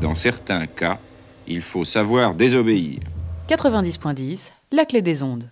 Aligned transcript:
Dans 0.00 0.14
certains 0.14 0.66
cas, 0.66 0.98
il 1.48 1.60
faut 1.60 1.84
savoir 1.84 2.34
désobéir. 2.34 3.00
90.10, 3.48 4.52
la 4.70 4.84
clé 4.84 5.02
des 5.02 5.24
ondes. 5.24 5.50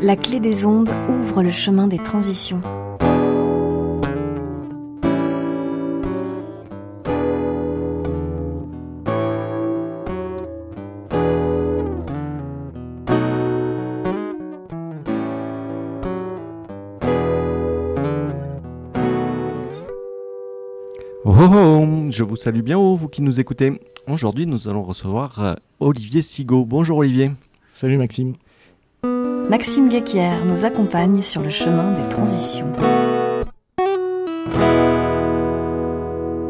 La 0.00 0.16
clé 0.16 0.40
des 0.40 0.66
ondes 0.66 0.90
ouvre 1.08 1.44
le 1.44 1.52
chemin 1.52 1.86
des 1.86 1.98
transitions. 1.98 2.60
Je 22.12 22.24
vous 22.24 22.36
salue 22.36 22.60
bien 22.60 22.78
haut, 22.78 22.94
vous 22.94 23.08
qui 23.08 23.22
nous 23.22 23.40
écoutez. 23.40 23.80
Aujourd'hui, 24.06 24.46
nous 24.46 24.68
allons 24.68 24.82
recevoir 24.82 25.40
euh, 25.40 25.54
Olivier 25.80 26.20
Sigaud. 26.20 26.66
Bonjour 26.66 26.98
Olivier. 26.98 27.30
Salut 27.72 27.96
Maxime. 27.96 28.34
Maxime 29.48 29.88
Guéquière 29.88 30.44
nous 30.44 30.66
accompagne 30.66 31.22
sur 31.22 31.40
le 31.40 31.48
chemin 31.48 31.92
des 31.92 32.08
transitions. 32.10 32.70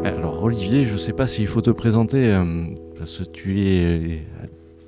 Alors 0.05 0.43
Olivier, 0.43 0.85
je 0.85 0.95
ne 0.95 0.99
sais 0.99 1.13
pas 1.13 1.29
s'il 1.29 1.47
faut 1.47 1.63
te 1.63 1.71
présenter, 1.71 2.33
euh, 2.33 2.67
parce 2.99 3.19
que 3.19 3.25
tu, 3.25 3.61
es, 3.61 4.23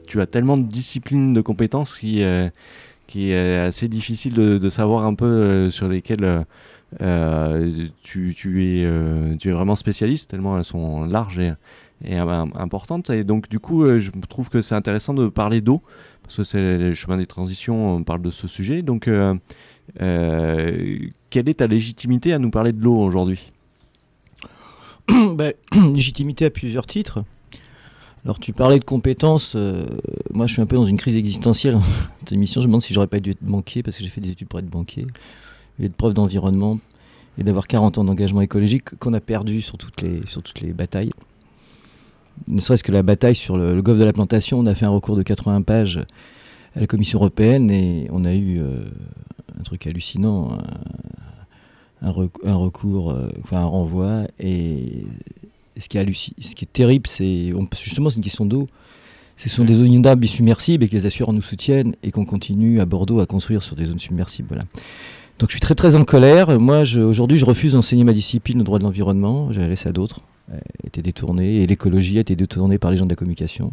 tu 0.08 0.20
as 0.20 0.26
tellement 0.26 0.56
de 0.56 0.66
disciplines, 0.66 1.34
de 1.34 1.40
compétences 1.40 1.96
qui, 1.96 2.24
euh, 2.24 2.48
qui 3.06 3.30
est 3.30 3.58
assez 3.58 3.86
difficile 3.88 4.34
de, 4.34 4.58
de 4.58 4.70
savoir 4.70 5.04
un 5.04 5.14
peu 5.14 5.26
euh, 5.26 5.70
sur 5.70 5.88
lesquelles 5.88 6.24
euh, 6.24 6.40
es, 7.00 8.84
euh, 8.84 9.36
tu 9.36 9.48
es 9.48 9.52
vraiment 9.52 9.76
spécialiste, 9.76 10.30
tellement 10.30 10.58
elles 10.58 10.64
sont 10.64 11.04
larges 11.04 11.38
et, 11.38 11.52
et 12.04 12.18
euh, 12.18 12.44
importantes. 12.54 13.10
Et 13.10 13.24
donc 13.24 13.48
du 13.48 13.58
coup, 13.58 13.84
euh, 13.84 13.98
je 13.98 14.10
trouve 14.28 14.50
que 14.50 14.62
c'est 14.62 14.74
intéressant 14.74 15.14
de 15.14 15.28
parler 15.28 15.60
d'eau, 15.60 15.82
parce 16.22 16.36
que 16.36 16.44
c'est 16.44 16.78
le 16.78 16.94
chemin 16.94 17.16
des 17.16 17.26
transitions, 17.26 17.96
on 17.96 18.02
parle 18.02 18.22
de 18.22 18.30
ce 18.30 18.48
sujet. 18.48 18.82
Donc 18.82 19.08
euh, 19.08 19.34
euh, 20.00 20.98
quelle 21.30 21.48
est 21.48 21.54
ta 21.54 21.66
légitimité 21.66 22.32
à 22.32 22.38
nous 22.38 22.50
parler 22.50 22.72
de 22.72 22.82
l'eau 22.82 22.96
aujourd'hui? 22.96 23.52
Bah, 25.34 25.50
légitimité 25.92 26.46
à 26.46 26.50
plusieurs 26.50 26.86
titres. 26.86 27.24
Alors 28.24 28.40
tu 28.40 28.54
parlais 28.54 28.78
de 28.78 28.84
compétences, 28.84 29.52
euh, 29.54 29.84
moi 30.32 30.46
je 30.46 30.54
suis 30.54 30.62
un 30.62 30.66
peu 30.66 30.76
dans 30.76 30.86
une 30.86 30.96
crise 30.96 31.14
existentielle. 31.14 31.78
Cette 32.20 32.32
émission, 32.32 32.62
je 32.62 32.66
me 32.66 32.70
demande 32.70 32.82
si 32.82 32.94
j'aurais 32.94 33.06
pas 33.06 33.20
dû 33.20 33.32
être 33.32 33.42
banquier 33.42 33.82
parce 33.82 33.98
que 33.98 34.02
j'ai 34.02 34.08
fait 34.08 34.22
des 34.22 34.30
études 34.30 34.48
pour 34.48 34.60
être 34.60 34.70
banquier, 34.70 35.06
et 35.80 35.86
être 35.86 35.94
prof 35.94 36.14
d'environnement 36.14 36.78
et 37.38 37.42
d'avoir 37.42 37.66
40 37.66 37.98
ans 37.98 38.04
d'engagement 38.04 38.40
écologique 38.42 38.96
qu'on 38.98 39.12
a 39.12 39.20
perdu 39.20 39.60
sur 39.60 39.76
toutes 39.76 40.00
les, 40.02 40.24
sur 40.26 40.42
toutes 40.42 40.60
les 40.60 40.72
batailles. 40.72 41.10
Ne 42.48 42.60
serait-ce 42.60 42.84
que 42.84 42.92
la 42.92 43.02
bataille 43.02 43.34
sur 43.34 43.56
le, 43.56 43.74
le 43.74 43.82
golfe 43.82 43.98
de 43.98 44.04
la 44.04 44.12
plantation, 44.12 44.58
on 44.58 44.66
a 44.66 44.74
fait 44.74 44.86
un 44.86 44.90
recours 44.90 45.16
de 45.16 45.22
80 45.22 45.62
pages 45.62 46.00
à 46.76 46.80
la 46.80 46.86
Commission 46.86 47.18
européenne 47.18 47.70
et 47.70 48.08
on 48.12 48.24
a 48.24 48.34
eu 48.34 48.58
euh, 48.60 48.84
un 49.58 49.62
truc 49.62 49.86
hallucinant, 49.86 50.58
un, 52.02 52.08
un 52.08 52.10
rec- 52.10 52.30
un 52.44 52.56
recours, 52.56 53.10
euh, 53.12 53.28
enfin 53.42 53.58
un 53.58 53.64
renvoi. 53.66 54.22
Et 54.40 55.04
ce 55.78 55.88
qui 55.88 55.96
est, 55.98 56.12
ce 56.40 56.54
qui 56.54 56.64
est 56.64 56.72
terrible, 56.72 57.06
c'est 57.08 57.52
justement 57.80 58.10
c'est 58.10 58.16
une 58.16 58.22
question 58.22 58.46
d'eau. 58.46 58.68
Ce 59.36 59.48
sont 59.48 59.64
des 59.64 59.74
zones 59.74 59.90
inondables 59.92 60.24
et 60.24 60.28
submersibles 60.28 60.84
et 60.84 60.88
que 60.88 60.94
les 60.94 61.06
assureurs 61.06 61.32
nous 61.32 61.42
soutiennent 61.42 61.94
et 62.04 62.12
qu'on 62.12 62.24
continue 62.24 62.80
à 62.80 62.84
Bordeaux 62.86 63.18
à 63.20 63.26
construire 63.26 63.62
sur 63.64 63.74
des 63.74 63.86
zones 63.86 63.98
submersibles. 63.98 64.46
Voilà. 64.48 64.64
Donc 65.38 65.48
je 65.48 65.54
suis 65.54 65.60
très 65.60 65.74
très 65.74 65.96
en 65.96 66.04
colère. 66.04 66.58
Moi 66.60 66.82
aujourd'hui 66.96 67.38
je 67.38 67.44
refuse 67.44 67.72
d'enseigner 67.72 68.04
ma 68.04 68.12
discipline, 68.12 68.58
le 68.58 68.64
droit 68.64 68.78
de 68.78 68.84
l'environnement. 68.84 69.52
Je 69.52 69.60
la 69.60 69.68
laisse 69.68 69.86
à 69.86 69.92
d'autres. 69.92 70.20
Elle 70.52 70.60
été 70.86 71.02
détournée 71.02 71.56
et 71.56 71.66
l'écologie 71.66 72.18
a 72.18 72.20
été 72.20 72.36
détournée 72.36 72.78
par 72.78 72.90
les 72.90 72.96
gens 72.96 73.04
de 73.04 73.10
la 73.10 73.16
communication. 73.16 73.72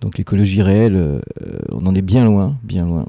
Donc 0.00 0.18
l'écologie 0.18 0.62
réelle, 0.62 0.96
euh, 0.96 1.20
on 1.70 1.86
en 1.86 1.94
est 1.94 2.02
bien 2.02 2.24
loin, 2.24 2.56
bien 2.62 2.84
loin. 2.84 3.06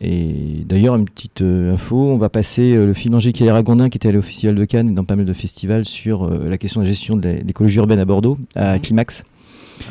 Et 0.00 0.64
d'ailleurs, 0.66 0.96
une 0.96 1.04
petite 1.04 1.42
euh, 1.42 1.74
info, 1.74 1.96
on 1.96 2.16
va 2.16 2.28
passer 2.28 2.74
euh, 2.74 2.86
le 2.86 2.92
film 2.92 3.14
Angélique 3.14 3.42
Ragondin 3.44 3.88
qui 3.88 3.98
était 3.98 4.08
à 4.08 4.12
l'officiel 4.12 4.54
de 4.54 4.64
Cannes 4.64 4.90
et 4.90 4.92
dans 4.92 5.04
pas 5.04 5.16
mal 5.16 5.24
de 5.24 5.32
festivals 5.32 5.84
sur 5.84 6.28
la 6.28 6.58
question 6.58 6.80
de 6.80 6.86
la 6.86 6.92
gestion 6.92 7.16
de 7.16 7.28
l'écologie 7.28 7.78
urbaine 7.78 7.98
à 7.98 8.04
Bordeaux, 8.04 8.38
à. 8.54 8.78
Climax. 8.78 9.24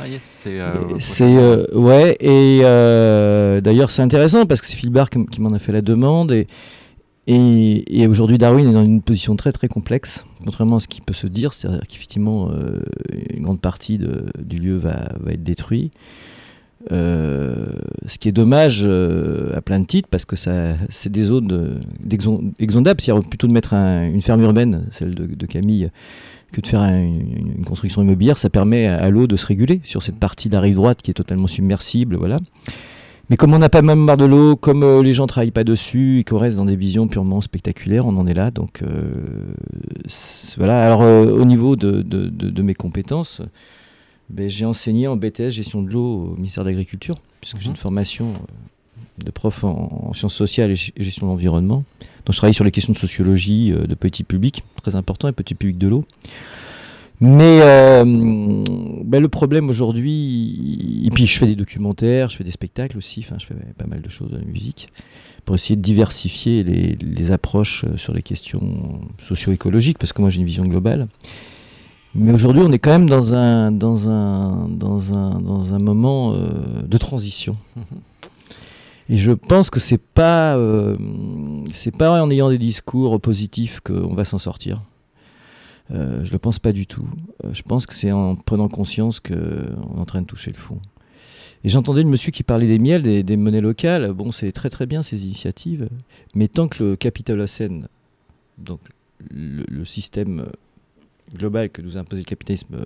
Ah 0.01 0.07
yes, 0.07 0.21
c'est 0.39 0.59
C'est 0.99 1.37
euh, 1.37 1.65
ouais 1.73 2.15
et 2.19 2.61
euh, 2.63 3.61
d'ailleurs 3.61 3.91
c'est 3.91 4.01
intéressant 4.01 4.45
parce 4.45 4.61
que 4.61 4.67
c'est 4.67 4.75
Philbar 4.77 5.09
qui, 5.09 5.25
qui 5.27 5.41
m'en 5.41 5.51
a 5.53 5.59
fait 5.59 5.71
la 5.71 5.81
demande 5.81 6.31
et 6.31 6.47
et, 7.27 8.01
et 8.01 8.07
aujourd'hui 8.07 8.37
Darwin 8.39 8.67
est 8.67 8.73
dans 8.73 8.83
une 8.83 9.01
position 9.01 9.35
très 9.35 9.51
très 9.51 9.67
complexe 9.67 10.25
contrairement 10.43 10.77
à 10.77 10.79
ce 10.79 10.87
qui 10.87 11.01
peut 11.01 11.13
se 11.13 11.27
dire 11.27 11.53
c'est-à-dire 11.53 11.81
qu'effectivement 11.87 12.49
euh, 12.51 12.79
une 13.29 13.43
grande 13.43 13.61
partie 13.61 13.97
de- 13.99 14.25
du 14.39 14.57
lieu 14.57 14.77
va, 14.77 15.09
va 15.19 15.31
être 15.33 15.43
détruit. 15.43 15.91
Euh, 15.91 15.99
ce 16.89 18.17
qui 18.19 18.27
est 18.27 18.31
dommage 18.31 18.81
euh, 18.83 19.55
à 19.55 19.61
plein 19.61 19.79
de 19.79 19.85
titres 19.85 20.07
parce 20.09 20.25
que 20.25 20.35
ça 20.35 20.75
c'est 20.89 21.11
des 21.11 21.23
zones 21.23 21.79
d'exon- 22.03 22.51
exondables 22.59 22.99
c'est-à-dire 23.01 23.27
plutôt 23.27 23.47
de 23.47 23.53
mettre 23.53 23.73
un- 23.73 24.05
une 24.07 24.21
ferme 24.21 24.41
urbaine 24.41 24.87
celle 24.91 25.13
de, 25.15 25.45
Camille 25.45 25.89
que 26.51 26.61
de 26.61 26.67
faire 26.67 26.81
un- 26.81 26.99
une, 27.01 27.63
construction 27.65 28.01
immobilière, 28.01 28.37
ça 28.37 28.49
permet 28.49 28.87
à, 28.87 29.09
l'eau 29.09 29.25
de 29.27 29.35
se 29.37 29.45
réguler 29.45 29.79
sur 29.83 30.03
cette 30.03 30.17
partie 30.17 30.49
de 30.49 30.53
la 30.53 30.61
rive 30.61 30.75
droite 30.75 31.01
qui 31.01 31.11
est 31.11 31.13
totalement 31.13 31.47
submersible, 31.47 32.15
voilà. 32.17 32.37
Mais 33.29 33.37
comme 33.37 33.53
on 33.53 33.59
n'a 33.59 33.69
pas 33.69 33.81
même 33.81 33.99
marre 33.99 34.17
de 34.17 34.25
l'eau, 34.25 34.57
comme 34.57 34.83
euh, 34.83 35.01
les 35.01 35.13
gens 35.13 35.25
travaillent 35.27 35.51
pas 35.51 35.63
dessus 35.63 36.19
et 36.19 36.23
qu'on 36.25 36.37
reste 36.37 36.57
dans 36.57 36.65
des 36.65 36.75
visions 36.75 37.07
purement 37.07 37.39
spectaculaires, 37.39 38.05
on 38.05 38.17
en 38.17 38.27
est 38.27 38.33
là. 38.33 38.51
Donc 38.51 38.81
euh, 38.81 39.13
voilà. 40.57 40.81
Alors 40.83 41.03
euh, 41.03 41.31
au 41.31 41.45
niveau 41.45 41.77
de 41.77 42.61
mes 42.61 42.73
compétences, 42.73 43.41
ben, 44.31 44.49
j'ai 44.49 44.65
enseigné 44.65 45.07
en 45.07 45.15
BTS 45.15 45.49
gestion 45.49 45.81
de 45.81 45.89
l'eau 45.89 46.31
au 46.33 46.35
ministère 46.35 46.63
de 46.63 46.69
l'Agriculture, 46.69 47.17
puisque 47.41 47.59
j'ai 47.59 47.67
Mhm. 47.69 47.75
une 47.75 47.77
formation 47.77 48.33
euh, 48.33 49.23
de 49.25 49.31
prof 49.31 49.63
en, 49.63 50.07
en 50.09 50.13
sciences 50.13 50.33
sociales 50.35 50.71
et 50.71 50.75
gestion 50.75 51.27
de 51.27 51.31
l'environnement. 51.31 51.83
Donc 52.25 52.33
je 52.33 52.37
travaille 52.37 52.53
sur 52.53 52.63
les 52.63 52.71
questions 52.71 52.93
de 52.93 52.97
sociologie, 52.97 53.71
euh, 53.71 53.85
de 53.87 53.95
politique 53.95 54.27
publique, 54.27 54.63
très 54.81 54.95
important, 54.95 55.27
et 55.27 55.31
politique 55.31 55.59
publique 55.59 55.77
de 55.77 55.87
l'eau. 55.87 56.05
Mais 57.23 57.59
euh, 57.61 58.03
ben, 58.03 59.19
le 59.21 59.27
problème 59.29 59.69
aujourd'hui, 59.69 61.03
et 61.05 61.11
puis 61.11 61.27
je 61.27 61.37
fais 61.37 61.45
des 61.45 61.55
documentaires, 61.55 62.29
je 62.29 62.37
fais 62.37 62.43
des 62.43 62.51
spectacles 62.51 62.97
aussi, 62.97 63.19
enfin 63.23 63.35
je 63.39 63.45
fais 63.45 63.53
pas 63.77 63.85
mal 63.85 64.01
de 64.01 64.09
choses 64.09 64.31
de 64.31 64.37
la 64.37 64.43
musique, 64.43 64.89
pour 65.45 65.53
essayer 65.55 65.75
de 65.75 65.81
diversifier 65.81 66.63
les, 66.63 66.95
les 66.99 67.31
approches 67.31 67.85
sur 67.97 68.13
les 68.15 68.23
questions 68.23 69.01
socio-écologiques, 69.27 69.99
parce 69.99 70.13
que 70.13 70.21
moi 70.21 70.31
j'ai 70.31 70.39
une 70.39 70.47
vision 70.47 70.63
globale. 70.65 71.07
Mais 72.13 72.33
aujourd'hui 72.33 72.61
on 72.65 72.71
est 72.71 72.79
quand 72.79 72.91
même 72.91 73.09
dans 73.09 73.33
un, 73.33 73.71
dans 73.71 74.09
un, 74.09 74.67
dans 74.67 75.13
un, 75.13 75.39
dans 75.39 75.73
un 75.73 75.79
moment 75.79 76.33
euh, 76.33 76.81
de 76.83 76.97
transition. 76.97 77.57
Et 79.11 79.17
je 79.17 79.33
pense 79.33 79.69
que 79.69 79.81
c'est 79.81 79.97
pas, 79.97 80.55
euh, 80.55 80.95
pas 81.97 82.23
en 82.23 82.31
ayant 82.31 82.49
des 82.49 82.57
discours 82.57 83.19
positifs 83.19 83.81
qu'on 83.81 84.13
va 84.13 84.23
s'en 84.23 84.37
sortir. 84.37 84.81
Euh, 85.91 86.23
je 86.23 86.31
le 86.31 86.37
pense 86.37 86.59
pas 86.59 86.71
du 86.71 86.87
tout. 86.87 87.05
Euh, 87.43 87.49
je 87.53 87.61
pense 87.61 87.85
que 87.85 87.93
c'est 87.93 88.13
en 88.13 88.37
prenant 88.37 88.69
conscience 88.69 89.19
qu'on 89.19 89.33
est 89.33 89.99
en 89.99 90.05
train 90.05 90.21
de 90.21 90.27
toucher 90.27 90.51
le 90.51 90.57
fond. 90.57 90.79
Et 91.65 91.69
j'entendais 91.69 92.03
le 92.03 92.09
monsieur 92.09 92.31
qui 92.31 92.43
parlait 92.43 92.67
des 92.67 92.79
miels, 92.79 93.03
des, 93.03 93.37
monnaies 93.37 93.59
locales. 93.59 94.13
Bon, 94.13 94.31
c'est 94.31 94.53
très 94.53 94.69
très 94.69 94.85
bien 94.85 95.03
ces 95.03 95.25
initiatives, 95.25 95.89
mais 96.33 96.47
tant 96.47 96.69
que 96.69 96.81
le 96.81 96.95
capital 96.95 97.41
océan, 97.41 97.81
donc 98.57 98.79
le 99.29 99.83
système 99.83 100.45
global 101.35 101.69
que 101.69 101.81
nous 101.81 101.97
impose 101.97 102.19
le 102.19 102.25
capitalisme, 102.25 102.75
euh, 102.75 102.85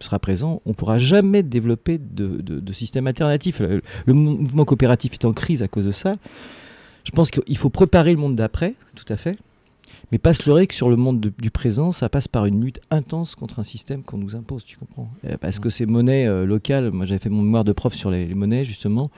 sera 0.00 0.18
présent, 0.18 0.60
on 0.66 0.70
ne 0.70 0.74
pourra 0.74 0.98
jamais 0.98 1.42
développer 1.42 1.98
de, 1.98 2.26
de, 2.42 2.60
de 2.60 2.72
système 2.72 3.06
alternatif. 3.06 3.60
Le, 3.60 3.80
le 4.06 4.12
mouvement 4.12 4.64
coopératif 4.64 5.12
est 5.14 5.24
en 5.24 5.32
crise 5.32 5.62
à 5.62 5.68
cause 5.68 5.86
de 5.86 5.92
ça. 5.92 6.16
Je 7.04 7.10
pense 7.12 7.30
qu'il 7.30 7.56
faut 7.56 7.70
préparer 7.70 8.12
le 8.12 8.18
monde 8.18 8.34
d'après, 8.36 8.74
tout 8.96 9.10
à 9.10 9.16
fait. 9.16 9.38
Mais 10.12 10.18
pas 10.18 10.34
se 10.34 10.46
leurrer 10.46 10.66
que 10.66 10.74
sur 10.74 10.90
le 10.90 10.96
monde 10.96 11.20
de- 11.20 11.32
du 11.38 11.50
présent, 11.50 11.90
ça 11.92 12.08
passe 12.08 12.28
par 12.28 12.44
une 12.46 12.62
lutte 12.62 12.80
intense 12.90 13.34
contre 13.34 13.58
un 13.60 13.64
système 13.64 14.02
qu'on 14.02 14.18
nous 14.18 14.36
impose, 14.36 14.64
tu 14.64 14.76
comprends? 14.76 15.08
Parce 15.40 15.58
que 15.58 15.70
ces 15.70 15.86
monnaies 15.86 16.26
euh, 16.26 16.44
locales, 16.44 16.90
moi 16.92 17.06
j'avais 17.06 17.18
fait 17.20 17.30
mon 17.30 17.42
mémoire 17.42 17.64
de 17.64 17.72
prof 17.72 17.94
sur 17.94 18.10
les, 18.10 18.26
les 18.26 18.34
monnaies, 18.34 18.64
justement, 18.64 19.10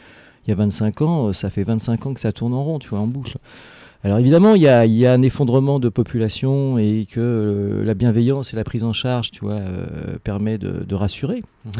il 0.46 0.50
y 0.50 0.52
a 0.52 0.56
25 0.56 1.02
ans, 1.02 1.28
euh, 1.28 1.32
ça 1.32 1.50
fait 1.50 1.64
25 1.64 2.06
ans 2.06 2.14
que 2.14 2.20
ça 2.20 2.32
tourne 2.32 2.54
en 2.54 2.62
rond, 2.62 2.78
tu 2.78 2.88
vois, 2.88 3.00
en 3.00 3.06
boucle. 3.08 3.38
Alors 4.06 4.18
évidemment, 4.20 4.54
il 4.54 4.62
y 4.62 4.68
a, 4.68 4.86
il 4.86 4.92
y 4.94 5.04
a 5.04 5.12
un 5.12 5.20
effondrement 5.22 5.80
de 5.80 5.88
population 5.88 6.78
et 6.78 7.06
que 7.10 7.18
euh, 7.20 7.84
la 7.84 7.94
bienveillance 7.94 8.52
et 8.52 8.56
la 8.56 8.62
prise 8.62 8.84
en 8.84 8.92
charge, 8.92 9.32
tu 9.32 9.40
vois, 9.40 9.54
euh, 9.54 10.16
permet 10.22 10.58
de, 10.58 10.84
de 10.84 10.94
rassurer. 10.94 11.42
Mhm. 11.64 11.72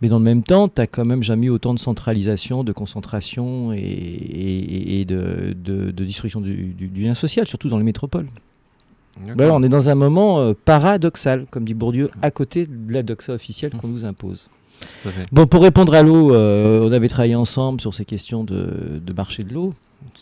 Mais 0.00 0.08
dans 0.08 0.18
le 0.18 0.24
même 0.24 0.44
temps, 0.44 0.68
tu 0.68 0.74
n'as 0.80 0.86
quand 0.86 1.04
même 1.04 1.24
jamais 1.24 1.46
eu 1.46 1.50
autant 1.50 1.74
de 1.74 1.80
centralisation, 1.80 2.62
de 2.62 2.70
concentration 2.72 3.72
et, 3.72 3.78
et- 3.80 5.00
et 5.00 5.04
de, 5.04 5.56
de- 5.56 5.90
de 5.90 6.04
destruction 6.04 6.40
du, 6.40 6.54
du- 6.78 6.86
du 6.86 7.02
lien 7.02 7.14
social, 7.14 7.48
surtout 7.48 7.68
dans 7.68 7.78
les 7.78 7.84
métropoles. 7.84 8.26
Voilà, 9.36 9.52
on 9.54 9.62
est 9.64 9.68
dans 9.68 9.88
un 9.90 9.94
moment 9.96 10.38
euh, 10.40 10.52
paradoxal, 10.64 11.46
comme 11.50 11.64
dit 11.64 11.74
Bourdieu, 11.74 12.10
à 12.22 12.30
côté 12.30 12.66
de 12.66 12.92
la 12.92 13.02
doxa 13.02 13.32
officielle 13.34 13.72
qu'on 13.72 13.88
nous 13.88 14.04
impose. 14.04 14.48
Bon, 15.32 15.46
pour 15.46 15.62
répondre 15.62 15.94
à 15.94 16.02
l'eau, 16.02 16.32
on 16.34 16.92
avait 16.92 17.08
travaillé 17.08 17.34
ensemble 17.34 17.80
sur 17.80 17.92
ces 17.92 18.04
questions 18.04 18.44
de, 18.44 19.00
de 19.04 19.12
marché 19.12 19.42
de 19.44 19.52
l'eau. 19.52 19.74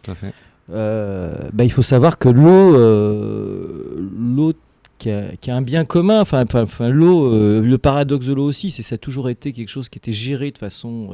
Tout 0.03 0.11
à 0.11 0.15
fait. 0.15 0.33
Euh, 0.73 1.35
bah, 1.53 1.65
il 1.65 1.73
faut 1.73 1.83
savoir 1.83 2.19
que 2.19 2.29
l'eau, 2.29 2.77
euh, 2.77 4.09
l'eau 4.19 4.53
qui 4.99 5.11
a, 5.11 5.35
qui 5.41 5.51
a 5.51 5.57
un 5.57 5.63
bien 5.63 5.85
commun. 5.85 6.21
Enfin, 6.21 6.45
euh, 6.55 7.63
le 7.63 7.79
paradoxe 7.79 8.27
de 8.27 8.33
l'eau 8.33 8.45
aussi, 8.45 8.71
c'est 8.71 8.83
que 8.83 8.89
ça 8.89 8.95
a 8.97 8.99
toujours 8.99 9.29
été 9.31 9.53
quelque 9.53 9.69
chose 9.69 9.89
qui 9.89 9.99
était 9.99 10.13
géré 10.13 10.51
de 10.51 10.59
façon 10.59 11.11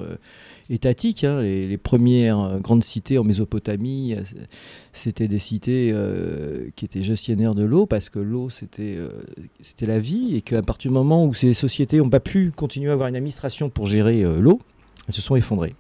étatique. 0.69 1.25
hein. 1.25 1.41
Les, 1.41 1.79
premières 1.79 2.59
grandes 2.61 2.85
cités 2.85 3.19
en 3.19 3.25
Mésopotamie, 3.25 4.17
c'était 4.93 5.29
des 5.29 5.39
cités 5.39 5.95
qui 6.75 6.85
étaient 6.85 7.03
gestionnaires 7.03 7.55
de 7.55 7.63
l'eau 7.63 7.87
parce 7.87 8.09
que 8.11 8.19
l'eau, 8.19 8.51
c'était 8.51 8.99
c'était 9.61 9.87
la 9.87 10.01
vie 10.01 10.37
et 10.37 10.41
qu'à 10.41 10.63
partir 10.63 10.91
du 10.91 10.95
moment 10.95 11.25
où 11.25 11.35
ces 11.35 11.55
sociétés 11.55 11.99
n'ont 11.99 12.11
pas 12.11 12.21
pu 12.21 12.51
continuer 12.51 12.91
à 12.91 12.95
avoir 12.95 13.09
une 13.09 13.17
administration 13.17 13.71
pour 13.71 13.87
gérer 13.87 14.23
l'eau, 14.41 14.59
elles 15.07 15.15
se 15.15 15.23
sont 15.23 15.37
effondrées. 15.37 15.75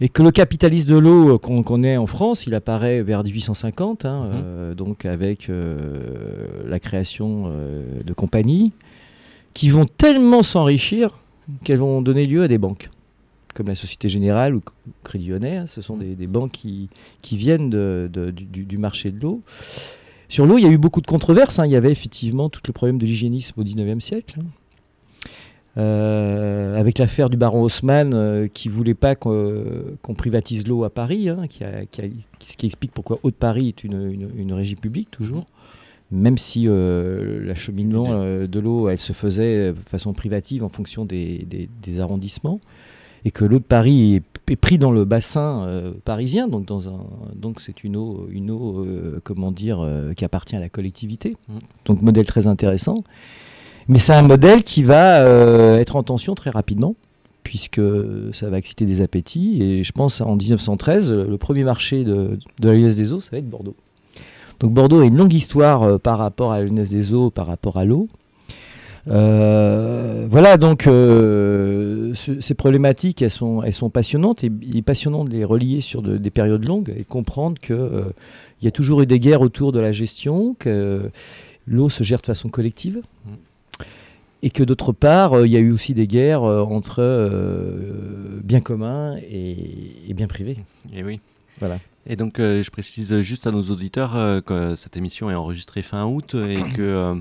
Et 0.00 0.08
que 0.10 0.22
le 0.22 0.30
capitalisme 0.30 0.90
de 0.90 0.98
l'eau 0.98 1.34
euh, 1.34 1.38
qu'on 1.38 1.62
connaît 1.62 1.96
en 1.96 2.06
France, 2.06 2.46
il 2.46 2.54
apparaît 2.54 3.02
vers 3.02 3.24
1850, 3.24 4.04
hein, 4.04 4.24
Mhm. 4.26 4.32
euh, 4.34 4.74
donc 4.74 5.06
avec 5.06 5.48
euh, 5.48 6.46
la 6.68 6.78
création 6.78 7.44
euh, 7.46 8.02
de 8.04 8.12
compagnies 8.12 8.72
qui 9.54 9.70
vont 9.70 9.86
tellement 9.86 10.42
s'enrichir 10.42 11.18
qu'elles 11.64 11.78
vont 11.78 12.02
donner 12.02 12.26
lieu 12.26 12.42
à 12.42 12.48
des 12.48 12.58
banques, 12.58 12.90
comme 13.54 13.68
la 13.68 13.74
Société 13.74 14.08
Générale 14.10 14.54
ou 14.54 14.60
Crédit 15.02 15.28
Lyonnais. 15.28 15.56
hein, 15.58 15.66
ce 15.66 15.80
sont 15.80 15.96
des, 15.96 16.14
des 16.14 16.26
banques 16.26 16.50
qui, 16.52 16.90
qui 17.22 17.38
viennent 17.38 17.70
de- 17.70 18.10
de- 18.12 18.30
du, 18.30 18.44
du- 18.44 18.64
du 18.64 18.76
marché 18.78 19.10
de 19.10 19.20
l'eau. 19.20 19.40
Sur 20.28 20.44
l'eau, 20.44 20.58
il 20.58 20.64
y 20.64 20.66
a 20.66 20.70
eu 20.70 20.76
beaucoup 20.76 21.00
de 21.00 21.06
controverses. 21.06 21.58
hein. 21.58 21.64
Il 21.66 21.72
y 21.72 21.76
avait 21.76 21.92
effectivement 21.92 22.50
tout 22.50 22.60
le 22.66 22.72
problème 22.72 22.98
de 22.98 23.06
l'hygiénisme 23.06 23.58
au 23.58 23.64
19e 23.64 24.00
siècle. 24.00 24.40
Euh, 25.78 26.80
avec 26.80 26.96
l'affaire 26.98 27.28
du 27.28 27.36
baron 27.36 27.62
Haussmann 27.62 28.14
euh, 28.14 28.48
qui 28.48 28.70
voulait 28.70 28.94
pas 28.94 29.14
qu'on 29.14 30.14
privatise 30.16 30.66
l'eau 30.66 30.84
à 30.84 30.90
Paris, 30.90 31.28
hein, 31.28 31.46
qui 31.48 31.64
a- 31.64 31.84
qui 31.84 32.00
a- 32.00 32.04
ce 32.40 32.56
qui 32.56 32.64
explique 32.66 32.92
pourquoi 32.92 33.18
Haute-Paris 33.22 33.68
est 33.68 33.84
une, 33.84 34.10
une- 34.10 34.30
une 34.38 34.52
régie 34.54 34.74
publique 34.76 35.10
toujours, 35.10 35.44
même 36.10 36.38
si 36.38 36.66
euh, 36.66 37.44
l'acheminement 37.44 38.06
euh, 38.10 38.46
de 38.46 38.58
l'eau 38.58 38.88
elle 38.88 38.98
se 38.98 39.12
faisait 39.12 39.72
de 39.72 39.78
façon 39.90 40.14
privative 40.14 40.64
en 40.64 40.70
fonction 40.70 41.04
des, 41.04 41.38
des- 41.38 41.68
des 41.82 42.00
arrondissements, 42.00 42.58
et 43.26 43.30
que 43.30 43.44
l'eau 43.44 43.58
de 43.58 43.64
Paris 43.64 44.14
est, 44.14 44.52
est 44.52 44.56
pris 44.56 44.78
dans 44.78 44.92
le 44.92 45.04
bassin 45.04 45.92
parisien, 46.06 46.48
donc 46.48 46.64
dans 46.64 46.88
un, 46.88 47.00
donc 47.34 47.60
c'est 47.60 47.84
une 47.84 47.96
eau, 47.96 48.28
une 48.30 48.50
eau 48.50 48.86
comment 49.24 49.52
dire, 49.52 49.86
qui 50.16 50.24
appartient 50.24 50.56
à 50.56 50.60
la 50.60 50.70
collectivité, 50.70 51.36
Mhm. 51.50 51.58
donc 51.84 52.00
modèle 52.02 52.24
très 52.26 52.46
intéressant. 52.46 53.04
Mais 53.88 53.98
c'est 53.98 54.12
un 54.14 54.22
modèle 54.22 54.62
qui 54.62 54.82
va 54.82 55.20
euh, 55.20 55.78
être 55.78 55.96
en 55.96 56.02
tension 56.02 56.34
très 56.34 56.50
rapidement, 56.50 56.94
puisque 57.44 57.80
ça 58.32 58.50
va 58.50 58.58
exciter 58.58 58.84
des 58.86 59.00
appétits. 59.00 59.62
Et 59.62 59.82
je 59.84 59.92
pense 59.92 60.20
en 60.20 60.36
1913, 60.36 61.12
le 61.12 61.36
premier 61.38 61.62
marché 61.64 62.02
de, 62.04 62.38
la 62.62 62.74
Lyonnaise 62.74 62.96
des 62.96 63.12
Eaux, 63.12 63.20
ça 63.20 63.30
va 63.32 63.38
être 63.38 63.48
Bordeaux. 63.48 63.76
Donc 64.60 64.72
Bordeaux 64.72 65.00
a 65.00 65.04
une 65.04 65.16
longue 65.16 65.34
histoire 65.34 65.82
euh, 65.82 65.98
par 65.98 66.18
rapport 66.18 66.50
à 66.52 66.58
la 66.58 66.64
Lyonnaise 66.64 66.90
des 66.90 67.12
Eaux, 67.14 67.30
par 67.30 67.46
rapport 67.46 67.76
à 67.76 67.84
l'eau. 67.84 68.08
Euh, 69.08 70.26
voilà, 70.28 70.56
donc 70.56 70.82
ce- 70.84 72.12
ces 72.40 72.54
problématiques, 72.54 73.22
elles 73.22 73.30
sont, 73.30 73.62
passionnantes 73.92 74.42
et 74.42 74.50
il 74.62 74.76
est 74.76 74.82
passionnant 74.82 75.24
de 75.24 75.30
les 75.30 75.44
relier 75.44 75.80
sur 75.80 76.02
de- 76.02 76.16
des 76.16 76.30
périodes 76.30 76.64
longues 76.64 76.92
et 76.96 77.04
comprendre 77.04 77.56
que 77.60 77.72
euh, 77.72 78.02
il 78.60 78.64
y 78.64 78.68
a 78.68 78.72
toujours 78.72 79.02
eu 79.02 79.06
des 79.06 79.20
guerres 79.20 79.42
autour 79.42 79.70
de 79.70 79.78
la 79.78 79.92
gestion, 79.92 80.56
que 80.58 81.10
l'eau 81.68 81.88
se 81.88 82.02
gère 82.02 82.20
de 82.20 82.26
façon 82.26 82.48
collective. 82.48 83.02
Mm. 83.26 83.30
Et 84.46 84.50
que 84.50 84.62
d'autre 84.62 84.92
part, 84.92 85.32
euh, 85.32 85.44
il 85.44 85.52
y 85.52 85.56
a 85.56 85.58
eu 85.58 85.72
aussi 85.72 85.92
des 85.92 86.06
guerres 86.06 86.44
euh, 86.44 86.62
entre 86.62 86.98
euh, 87.00 88.38
biens 88.44 88.60
communs 88.60 89.16
et, 89.28 90.08
et 90.08 90.14
biens 90.14 90.28
privés. 90.28 90.56
Et 90.94 91.02
oui. 91.02 91.18
Voilà. 91.58 91.80
Et 92.08 92.14
donc, 92.14 92.38
euh, 92.38 92.62
je 92.62 92.70
précise 92.70 93.20
juste 93.22 93.48
à 93.48 93.50
nos 93.50 93.62
auditeurs 93.62 94.14
euh, 94.14 94.40
que 94.40 94.76
cette 94.76 94.96
émission 94.96 95.30
est 95.30 95.34
enregistrée 95.34 95.82
fin 95.82 96.04
août 96.04 96.34
et 96.34 96.62
que 96.76 96.82
euh, 96.82 97.14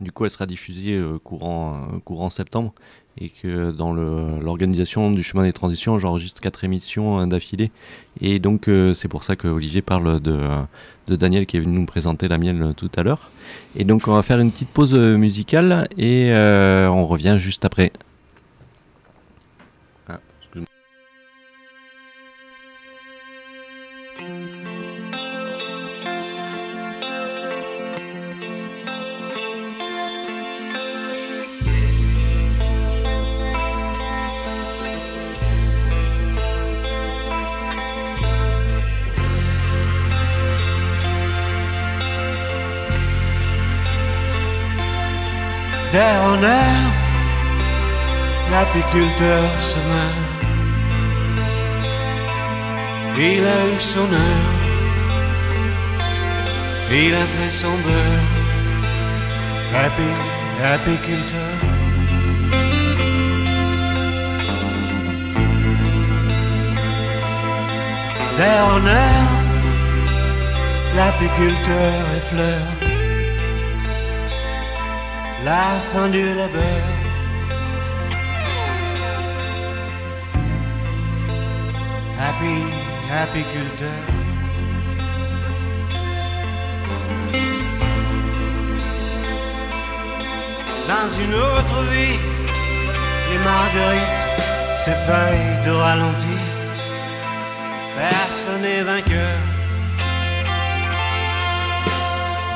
du 0.00 0.10
coup, 0.10 0.24
elle 0.24 0.32
sera 0.32 0.46
diffusée 0.46 1.00
courant, 1.22 1.86
courant 2.04 2.30
septembre. 2.30 2.74
Et 3.18 3.28
que 3.28 3.70
dans 3.70 3.92
l'organisation 3.92 5.10
du 5.12 5.22
chemin 5.22 5.44
des 5.44 5.52
transitions, 5.52 5.98
j'enregistre 5.98 6.40
quatre 6.40 6.64
émissions 6.64 7.26
d'affilée. 7.26 7.70
Et 8.22 8.38
donc, 8.38 8.70
c'est 8.94 9.06
pour 9.06 9.22
ça 9.22 9.36
que 9.36 9.48
Olivier 9.48 9.82
parle 9.82 10.18
de, 10.18 10.40
Daniel 11.16 11.46
qui 11.46 11.56
est 11.56 11.60
venu 11.60 11.78
nous 11.78 11.86
présenter 11.86 12.28
la 12.28 12.38
mienne 12.38 12.62
euh, 12.62 12.72
tout 12.72 12.90
à 12.96 13.02
l'heure. 13.02 13.30
Et 13.76 13.84
donc, 13.84 14.08
on 14.08 14.12
va 14.12 14.22
faire 14.22 14.38
une 14.38 14.50
petite 14.50 14.68
pause 14.68 14.94
euh, 14.94 15.16
musicale 15.16 15.88
et 15.98 16.32
euh, 16.32 16.88
on 16.88 17.06
revient 17.06 17.36
juste 17.38 17.64
après. 17.64 17.92
D'air 45.92 46.22
en 46.24 46.42
l'apiculteur 48.50 49.60
se 49.60 49.78
meurt. 49.90 50.32
Il 53.18 53.44
a 53.44 53.66
eu 53.66 53.78
son 53.78 54.08
heure, 54.10 54.54
il 56.90 57.14
a 57.14 57.26
fait 57.34 57.54
son 57.62 57.76
beurre. 57.84 58.30
Happy, 59.74 60.10
apiculteur. 60.74 61.56
D'air 68.38 68.64
en 68.76 68.86
air, 68.86 69.24
l'apiculteur 70.96 72.00
effleure 72.16 72.81
la 75.44 75.70
fin 75.92 76.08
du 76.08 76.34
labeur. 76.34 76.82
Happy, 82.18 82.58
apiculteur. 83.22 84.02
Dans 90.88 91.08
une 91.22 91.34
autre 91.34 91.78
vie, 91.90 92.18
les 93.30 93.38
marguerites, 93.38 94.24
ces 94.84 94.96
feuilles 95.06 95.58
de 95.66 95.70
ralenti, 95.70 96.38
personne 97.96 98.62
n'est 98.62 98.82
vainqueur. 98.82 99.38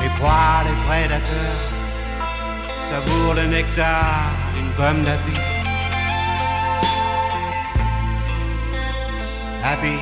Les 0.01 0.09
proies, 0.17 0.63
les 0.67 0.77
prédateurs 0.87 1.76
savoure 2.89 3.33
le 3.33 3.45
nectar 3.47 4.31
d'une 4.53 4.71
pomme 4.79 5.03
d'api. 5.03 5.35
Happy, 9.63 9.95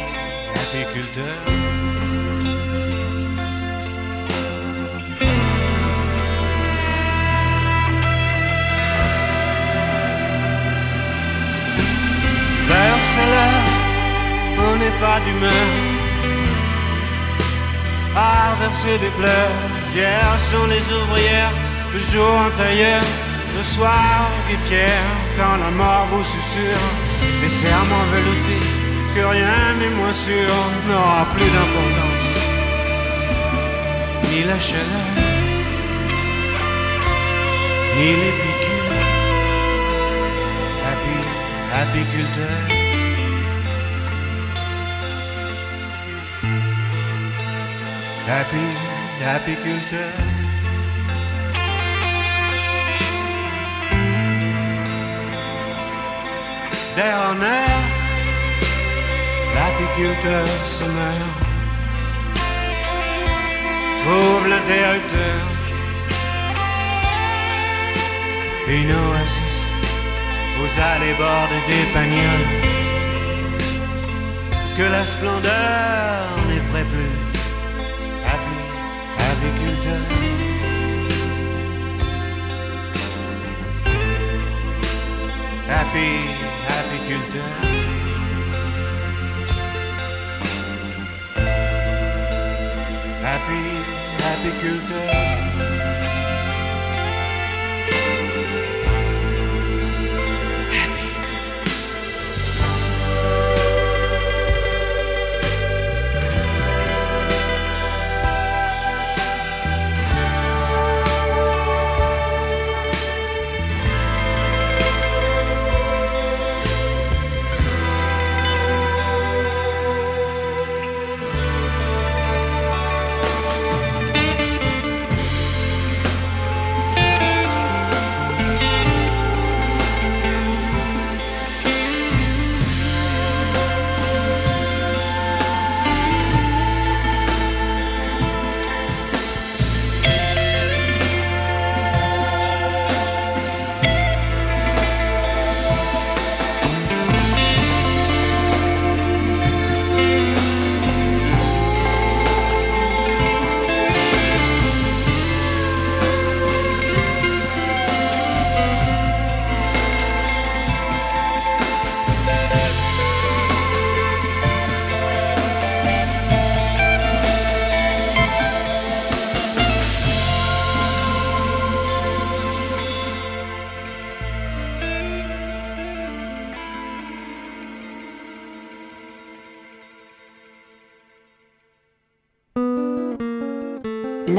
apiculteur. 0.62 1.38
L'heure 12.70 13.02
c'est 13.12 13.28
l'heure, 13.34 13.68
on 14.68 14.76
n'est 14.82 14.98
pas 15.04 15.20
d'humeur 15.24 15.68
à 18.16 18.56
verser 18.60 18.98
des 19.00 19.14
pleurs. 19.20 19.56
Hier 19.94 20.40
sont 20.52 20.68
les 20.68 20.86
ouvrières 21.00 21.65
le 21.96 22.02
jour 22.02 22.30
en 22.46 22.52
tailleur, 22.58 23.04
le 23.58 23.64
soir 23.64 24.30
guétière, 24.50 25.12
quand 25.38 25.56
la 25.64 25.72
mort 25.72 26.06
vous 26.12 26.26
susurre, 26.26 26.88
des 27.42 27.50
serments 27.50 28.08
veloutés, 28.14 28.68
que 29.16 29.24
rien 29.36 29.62
n'est 29.80 29.96
moins 30.00 30.18
sûr, 30.28 30.54
n'aura 30.88 31.26
plus 31.34 31.50
d'importance, 31.56 32.34
ni 34.30 34.44
la 34.44 34.60
chaleur, 34.60 35.10
ni 37.98 38.10
les 38.22 38.34
piqûres, 38.42 39.06
happy, 40.90 41.18
apiculteur. 41.82 42.58
Happy, 48.28 48.66
apiculteur. 49.24 50.45
D'air 56.96 57.18
en 57.30 57.42
air, 57.42 57.78
l'apiculteur 59.56 60.46
meurt. 60.98 61.40
Trouve 64.04 64.48
l'interrupteur, 64.48 65.42
une 68.68 68.92
oasis 68.92 69.60
aux 70.62 70.82
allées 70.82 71.16
bordées 71.18 71.66
d'épagnols 71.68 72.76
que 74.78 74.84
la 74.84 75.06
splendeur 75.06 76.28
n'effraie 76.48 76.88
plus. 76.94 77.16
Happy, 78.32 78.58
apiculteur. 79.32 80.02
Happy, 85.68 86.45
apiculteur. 86.96 87.44
Happy, 93.22 93.64
apiculteur. 94.32 95.45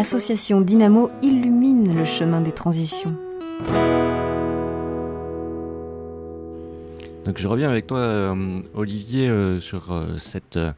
L'association 0.07 0.61
Dynamo 0.61 1.11
illumine 1.21 1.93
le 1.93 2.05
chemin 2.05 2.41
des 2.41 2.53
transitions. 2.53 3.13
Donc 7.25 7.39
je 7.39 7.49
reviens 7.49 7.69
avec 7.69 7.89
toi, 7.89 7.99
euh, 7.99 8.61
Olivier, 8.77 9.29
euh, 9.29 9.59
sur 9.61 9.91
euh, 9.91 10.17
cette 10.19 10.59
euh, 10.59 10.71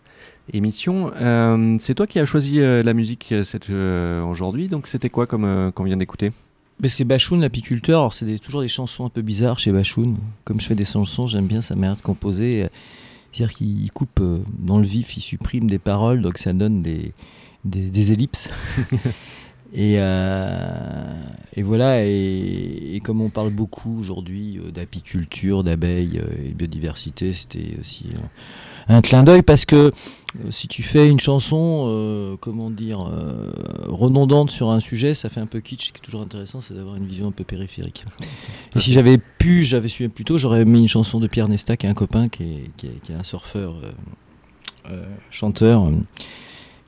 émission. 0.54 1.12
Euh, 1.20 1.76
c'est 1.78 1.94
toi 1.94 2.06
qui 2.06 2.18
as 2.20 2.24
choisi 2.24 2.60
euh, 2.62 2.82
la 2.82 2.94
musique 2.94 3.34
aujourd'hui. 4.26 4.68
Donc 4.68 4.86
c'était 4.86 5.10
quoi 5.10 5.26
comme 5.26 5.44
euh, 5.44 5.70
qu'on 5.72 5.84
vient 5.84 5.98
d'écouter? 5.98 6.32
Mais 6.80 6.88
c'est 6.88 7.04
Bachoun, 7.04 7.42
l'apiculteur. 7.42 8.00
Alors, 8.00 8.14
c'est 8.14 8.24
des- 8.24 8.38
toujours 8.38 8.62
des 8.62 8.68
chansons 8.68 9.04
un 9.04 9.10
peu 9.10 9.20
bizarres 9.20 9.58
chez 9.58 9.72
Bachoun. 9.72 10.16
Comme 10.46 10.58
je 10.58 10.66
fais 10.66 10.74
des 10.74 10.86
chansons, 10.86 11.26
j'aime 11.26 11.46
bien 11.48 11.60
sa 11.60 11.74
manière 11.76 11.96
de 11.98 12.00
composer. 12.02 12.64
Euh, 12.64 12.68
C'est-à-dire 13.34 13.54
qu'il 13.54 13.92
coupe 13.92 14.20
euh, 14.22 14.38
dans 14.58 14.78
le 14.78 14.86
vif, 14.86 15.18
il 15.18 15.20
supprime 15.20 15.68
des 15.68 15.78
paroles, 15.78 16.22
donc 16.22 16.38
ça 16.38 16.54
donne 16.54 16.80
des, 16.80 17.12
des, 17.68 17.90
des 17.90 18.12
ellipses. 18.12 18.50
et, 19.72 19.94
euh, 19.98 21.14
et 21.56 21.62
voilà, 21.62 22.04
et, 22.04 22.94
et 22.94 23.00
comme 23.00 23.20
on 23.20 23.30
parle 23.30 23.50
beaucoup 23.50 23.98
aujourd'hui 24.00 24.58
euh, 24.58 24.70
d'apiculture, 24.70 25.62
d'abeilles 25.64 26.20
euh, 26.22 26.44
et 26.46 26.48
de 26.50 26.54
biodiversité, 26.54 27.32
c'était 27.32 27.76
aussi 27.80 28.06
un 28.90 29.02
clin 29.02 29.22
d'œil 29.22 29.42
parce 29.42 29.66
que 29.66 29.92
si 30.50 30.68
tu 30.68 30.82
fais 30.82 31.08
une 31.10 31.20
chanson, 31.20 31.86
euh, 31.88 32.36
comment 32.40 32.70
dire, 32.70 33.00
euh, 33.02 33.50
redondante 33.86 34.50
sur 34.50 34.70
un 34.70 34.80
sujet, 34.80 35.12
ça 35.14 35.28
fait 35.30 35.40
un 35.40 35.46
peu 35.46 35.60
kitsch. 35.60 35.88
Ce 35.88 35.92
qui 35.92 35.98
est 35.98 36.02
toujours 36.04 36.22
intéressant, 36.22 36.60
c'est 36.62 36.74
d'avoir 36.74 36.96
une 36.96 37.06
vision 37.06 37.28
un 37.28 37.32
peu 37.32 37.44
périphérique. 37.44 38.04
Et 38.76 38.80
si 38.80 38.92
j'avais 38.92 39.18
pu, 39.18 39.64
j'avais 39.64 39.88
su 39.88 40.08
plus 40.08 40.24
tôt, 40.24 40.38
j'aurais 40.38 40.64
mis 40.64 40.80
une 40.80 40.88
chanson 40.88 41.18
de 41.20 41.26
Pierre 41.26 41.48
Nesta, 41.48 41.76
qui 41.76 41.86
est 41.86 41.88
un 41.90 41.94
copain, 41.94 42.28
qui 42.28 42.42
est, 42.44 42.70
qui 42.76 42.86
est- 42.86 43.00
qui 43.04 43.12
est 43.12 43.14
un 43.14 43.22
surfeur, 43.24 43.74
euh, 44.90 45.04
chanteur, 45.30 45.90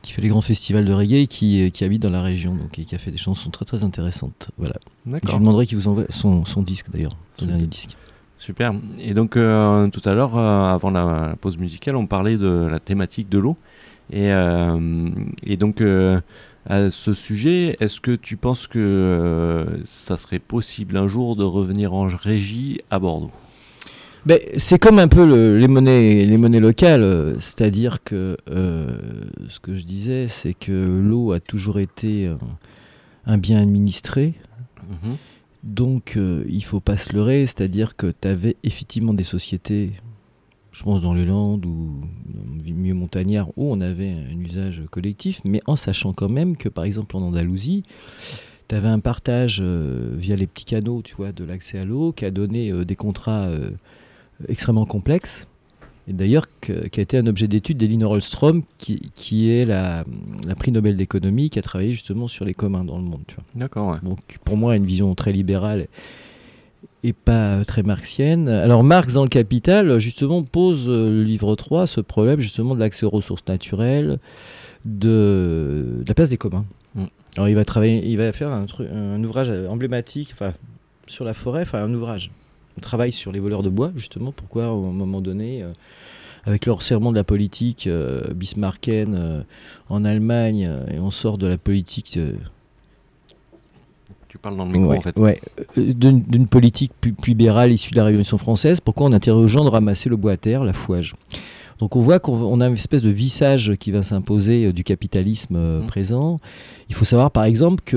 qui 0.03 0.13
fait 0.13 0.23
les 0.23 0.29
grands 0.29 0.41
festivals 0.41 0.85
de 0.85 0.93
reggae, 0.93 1.15
et 1.23 1.27
qui, 1.27 1.63
euh, 1.63 1.71
qui 1.71 1.85
habite 1.85 2.03
dans 2.03 2.11
la 2.11 2.23
région, 2.23 2.55
donc 2.55 2.79
et 2.79 2.85
qui 2.85 2.95
a 2.95 2.99
fait 2.99 3.11
des 3.11 3.19
chansons 3.19 3.51
très 3.51 3.65
très 3.65 3.85
intéressantes. 3.85 4.51
Voilà. 4.59 4.77
Je 5.07 5.13
lui 5.13 5.39
demanderai 5.39 5.67
qu'il 5.67 5.77
vous 5.79 5.89
envoie 5.89 6.05
son, 6.11 6.45
son 6.45 6.63
disque 6.63 6.91
d'ailleurs, 6.91 7.17
son 7.37 7.45
Super. 7.45 7.49
dernier 7.49 7.67
disque. 7.67 7.97
Super. 8.39 8.73
Et 8.99 9.13
donc 9.13 9.37
euh, 9.37 9.89
tout 9.89 10.01
à 10.09 10.15
l'heure, 10.15 10.37
euh, 10.37 10.73
avant 10.73 10.91
la, 10.91 11.29
la 11.29 11.37
pause 11.37 11.59
musicale, 11.59 11.97
on 11.97 12.07
parlait 12.07 12.39
de 12.39 12.67
la 12.71 12.81
thématique 12.81 13.29
de 13.29 13.39
l'eau. 13.39 13.57
Et, 14.11 14.33
euh, 14.33 15.11
et 15.45 15.57
donc 15.59 15.83
à 16.69 16.91
ce 16.91 17.15
sujet, 17.15 17.77
est-ce 17.81 18.01
que 18.01 18.17
tu 18.17 18.37
penses 18.37 18.67
que 18.67 19.81
ça 19.85 20.17
serait 20.17 20.39
possible 20.39 20.97
un 20.97 21.07
jour 21.07 21.37
de 21.37 21.45
revenir 21.45 21.93
en 21.93 22.09
régie 22.09 22.81
à 22.91 22.99
Bordeaux? 22.99 23.31
C'est 24.59 24.79
comme 24.79 24.99
un 24.99 25.09
peu 25.09 25.27
le- 25.27 25.59
les, 25.59 25.69
monnaies, 25.69 26.25
les 26.25 26.37
monnaies 26.37 26.61
locales, 26.61 27.03
euh, 27.03 27.39
c'est-à-dire 27.39 28.03
que 28.03 28.37
euh, 28.51 28.89
ce 29.49 29.61
que 29.61 29.77
je 29.77 29.85
disais, 29.85 30.29
c'est 30.29 30.55
que 30.55 30.73
l'eau 30.73 31.33
a 31.33 31.41
toujours 31.41 31.79
été 31.79 32.31
un 33.27 33.39
bien 33.39 33.61
administré, 33.61 34.35
Mhm. 34.91 35.17
donc 35.63 36.15
euh, 36.17 36.45
il 36.49 36.65
faut 36.65 36.81
pas 36.81 36.97
se 36.97 37.13
leurrer, 37.13 37.47
c'est-à-dire 37.47 37.97
que 37.97 38.13
tu 38.19 38.27
avais 38.29 38.57
effectivement 38.65 39.15
des 39.15 39.25
sociétés, 39.25 39.93
je 40.73 40.83
pense 40.83 41.01
dans 41.03 41.15
les 41.15 41.25
Landes 41.25 41.65
ou 41.67 42.01
dans 42.27 42.65
le 42.67 42.73
milieu 42.75 42.95
montagnard, 42.95 43.49
où 43.57 43.73
on 43.73 43.81
avait 43.81 44.11
un 44.11 44.39
usage 44.41 44.83
collectif, 44.91 45.41
mais 45.45 45.61
en 45.67 45.77
sachant 45.77 46.13
quand 46.13 46.29
même 46.29 46.57
que 46.57 46.69
par 46.69 46.85
exemple 46.85 47.17
en 47.17 47.23
Andalousie, 47.23 47.85
tu 48.69 48.75
avais 48.75 48.89
un 48.89 49.01
partage 49.01 49.61
euh, 49.63 50.13
via 50.17 50.37
les 50.37 50.47
petits 50.47 50.65
canaux, 50.65 51.03
tu 51.03 51.15
vois, 51.17 51.33
de 51.33 51.45
l'accès 51.45 51.79
à 51.79 51.85
l'eau, 51.85 52.13
qui 52.13 52.25
a 52.25 52.31
donné 52.31 52.71
euh, 52.73 52.85
des 52.85 52.97
contrats 52.97 53.49
extrêmement 54.49 54.87
complexe. 54.87 55.47
Et 56.09 56.13
d'ailleurs, 56.13 56.47
qui 56.61 56.73
a 56.73 57.01
été 57.01 57.19
un 57.19 57.27
objet 57.27 57.47
d'étude 57.47 57.77
d'Elinor 57.77 58.13
Ostrom, 58.13 58.63
qui, 58.79 59.13
qui 59.15 59.53
est 59.53 59.65
la, 59.65 60.03
la 60.47 60.55
prix 60.57 60.73
Nobel 60.73 60.97
d'économie, 60.97 61.51
qui 61.51 61.59
a 61.59 61.63
travaillé 61.63 61.93
justement 61.93 62.27
sur 62.27 62.45
les 62.45 62.55
communs 62.55 62.85
dans 62.85 62.97
le 62.97 63.05
monde. 63.05 63.23
D'accord, 63.55 63.91
ouais. 63.91 63.99
Donc, 64.03 64.19
pour 64.45 64.57
moi, 64.57 64.75
une 64.75 64.85
vision 64.85 65.15
très 65.15 65.33
libérale 65.33 65.87
et 67.05 67.13
pas 67.13 67.65
très 67.65 67.83
marxienne. 67.83 68.49
Alors, 68.49 68.83
Marx, 68.83 69.15
dans 69.15 69.23
le 69.23 69.29
Capital, 69.29 69.99
justement, 69.99 70.43
pose 70.43 70.89
euh, 70.89 71.11
le 71.11 71.23
livre 71.23 71.55
3 71.55 71.87
ce 71.87 72.01
problème 72.01 72.41
justement 72.41 72.75
de 72.75 72.81
l'accès 72.81 73.07
aux 73.07 73.11
ressources 73.11 73.47
naturelles, 73.47 74.19
de, 74.85 76.01
de 76.01 76.05
la 76.09 76.15
place 76.15 76.31
des 76.31 76.39
communs. 76.39 76.65
Mm. 76.95 77.05
Alors, 77.37 77.49
il 77.49 77.55
va, 77.55 77.65
travailler, 77.65 78.05
il 78.05 78.17
va 78.17 78.33
faire 78.33 78.51
un, 78.51 78.67
un 78.93 79.23
ouvrage 79.23 79.51
emblématique 79.69 80.31
enfin, 80.33 80.55
sur 81.07 81.25
la 81.25 81.35
forêt, 81.35 81.63
enfin, 81.63 81.83
un 81.85 81.95
ouvrage. 81.95 82.31
On 82.81 82.87
travaille 82.91 83.13
sur 83.13 83.31
les 83.31 83.41
voleurs 83.41 83.63
de 83.63 83.69
bois, 83.69 83.93
justement. 83.95 84.33
Pourquoi, 84.33 84.65
à 84.65 84.69
un 84.69 84.75
moment 84.75 85.21
donné, 85.21 85.63
euh, 85.63 85.73
avec 86.47 86.65
le 86.65 86.73
resserrement 86.73 87.11
de 87.13 87.17
la 87.17 87.25
politique 87.25 87.87
euh, 87.87 88.23
bismarckienne 88.35 89.15
euh, 89.15 89.43
en 89.91 90.07
Allemagne, 90.07 90.67
euh, 90.67 90.95
et 90.95 90.99
on 90.99 91.11
sort 91.11 91.37
de 91.37 91.47
la 91.47 91.59
politique. 91.59 92.19
Tu 94.29 94.39
parles 94.39 94.57
dans 94.57 94.65
le 94.65 94.73
micro 94.73 94.93
ouais, 94.93 94.97
en 94.97 95.01
fait. 95.03 95.19
ouais, 95.19 95.39
d'une 95.77 96.47
politique 96.49 96.93
pu- 96.99 97.15
libérale 97.27 97.71
issue 97.71 97.91
de 97.91 97.97
la 97.97 98.05
Révolution 98.05 98.39
française, 98.39 98.81
pourquoi 98.81 99.09
on 99.09 99.13
interdit 99.13 99.43
aux 99.43 99.49
gens 99.49 99.65
de 99.65 99.71
ramasser 99.71 100.09
le 100.09 100.17
bois 100.17 100.33
à 100.33 100.37
terre, 100.39 100.65
la 100.65 100.73
fouage? 100.73 101.15
Donc 101.81 101.97
on 101.97 102.03
voit 102.03 102.19
qu'on 102.21 102.35
on 102.35 102.61
a 102.61 102.69
une 102.69 102.75
espèce 102.75 103.03
de 103.03 103.11
vissage 103.11 103.73
qui 103.81 103.91
va 103.91 104.03
s'imposer 104.03 104.67
euh, 104.67 104.73
du 104.73 104.85
capitalisme 104.85 105.57
euh, 105.57 105.81
Mhm. 105.81 105.87
présent. 105.87 106.39
Il 106.89 106.95
faut 106.95 107.05
savoir 107.05 107.31
par 107.31 107.45
exemple 107.45 107.83
que 107.85 107.97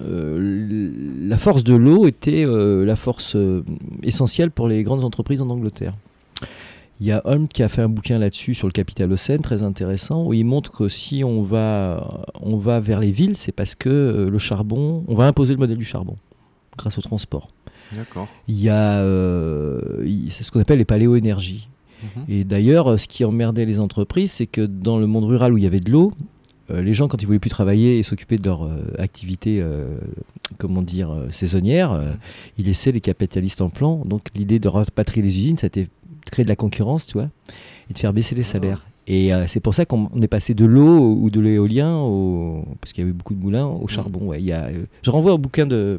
euh, 0.00 0.90
la 1.20 1.38
force 1.38 1.64
de 1.64 1.74
l'eau 1.74 2.06
était 2.06 2.44
la 2.46 2.96
force 2.96 3.36
essentielle 4.02 4.50
pour 4.50 4.68
les 4.68 4.82
grandes 4.84 5.04
entreprises 5.04 5.42
en 5.42 5.50
Angleterre. 5.50 5.94
Il 7.00 7.06
y 7.06 7.12
a 7.12 7.20
Holm 7.24 7.48
qui 7.48 7.62
a 7.62 7.68
fait 7.68 7.82
un 7.82 7.88
bouquin 7.88 8.18
là-dessus 8.18 8.54
sur 8.54 8.68
le 8.68 8.72
capitalocène 8.72 9.40
très 9.40 9.62
intéressant 9.62 10.24
où 10.24 10.32
il 10.32 10.44
montre 10.44 10.70
que 10.70 10.88
si 10.88 11.24
on 11.24 11.42
va, 11.42 12.24
on 12.40 12.56
va 12.56 12.80
vers 12.80 13.00
les 13.00 13.10
villes, 13.10 13.36
c'est 13.36 13.52
parce 13.52 13.74
que 13.74 14.28
le 14.30 14.38
charbon, 14.38 15.04
on 15.08 15.14
va 15.14 15.26
imposer 15.26 15.52
le 15.54 15.58
modèle 15.58 15.78
du 15.78 15.84
charbon. 15.84 16.16
grâce 16.78 16.96
au 16.98 17.02
transport. 17.02 17.48
D'accord. 17.92 18.28
Il 18.48 18.58
y 18.58 18.68
a, 18.70 19.00
euh, 19.00 19.80
c'est 20.30 20.42
ce 20.44 20.50
qu'on 20.50 20.60
appelle 20.60 20.78
les 20.78 20.84
paléo-énergies. 20.86 21.68
Mhm. 22.02 22.24
Et 22.28 22.44
d'ailleurs, 22.44 22.98
ce 22.98 23.06
qui 23.06 23.24
emmerdait 23.24 23.64
les 23.64 23.80
entreprises, 23.80 24.32
c'est 24.32 24.46
que 24.46 24.62
dans 24.62 24.98
le 24.98 25.06
monde 25.06 25.24
rural 25.24 25.52
où 25.52 25.58
il 25.58 25.64
y 25.64 25.66
avait 25.66 25.80
de 25.80 25.90
l'eau, 25.90 26.12
euh, 26.70 26.82
les 26.82 26.94
gens, 26.94 27.08
quand 27.08 27.20
ils 27.22 27.26
voulaient 27.26 27.38
plus 27.38 27.50
travailler 27.50 27.98
et 27.98 28.02
s'occuper 28.02 28.36
de 28.36 28.44
leur 28.44 28.64
euh, 28.64 28.82
activité, 28.98 29.60
euh, 29.60 29.98
comment 30.58 30.82
dire, 30.82 31.10
saisonnière, 31.30 31.92
euh, 31.92 32.12
ils 32.58 32.66
laissaient 32.66 32.92
les 32.92 33.00
capitalistes 33.00 33.60
en 33.60 33.68
plan. 33.68 34.04
Donc 34.04 34.22
l'idée 34.34 34.58
de 34.58 34.68
rapatrier 34.68 35.22
les 35.22 35.36
usines, 35.36 35.56
été 35.62 35.84
de 35.84 36.30
créer 36.30 36.44
de 36.44 36.48
la 36.48 36.56
concurrence, 36.56 37.06
tu 37.06 37.14
vois, 37.14 37.28
et 37.90 37.94
de 37.94 37.98
faire 37.98 38.12
baisser 38.12 38.34
les 38.34 38.42
salaires. 38.42 38.86
Et 39.08 39.34
euh, 39.34 39.46
c'est 39.48 39.60
pour 39.60 39.74
ça 39.74 39.84
qu'on 39.84 40.08
on 40.12 40.22
est 40.22 40.28
passé 40.28 40.54
de 40.54 40.64
l'eau 40.64 41.14
ou 41.14 41.28
de 41.28 41.40
l'éolien, 41.40 41.98
au... 41.98 42.64
parce 42.80 42.92
qu'il 42.92 43.02
y 43.02 43.04
avait 43.04 43.12
beaucoup 43.12 43.34
de 43.34 43.42
moulins, 43.42 43.66
au 43.66 43.88
charbon. 43.88 44.28
ouais. 44.28 44.40
Il 44.40 44.46
y 44.46 44.52
a, 44.52 44.66
euh, 44.66 44.84
Je 45.02 45.10
renvoie 45.10 45.32
au 45.32 45.38
bouquin 45.38 45.66
de 45.66 45.98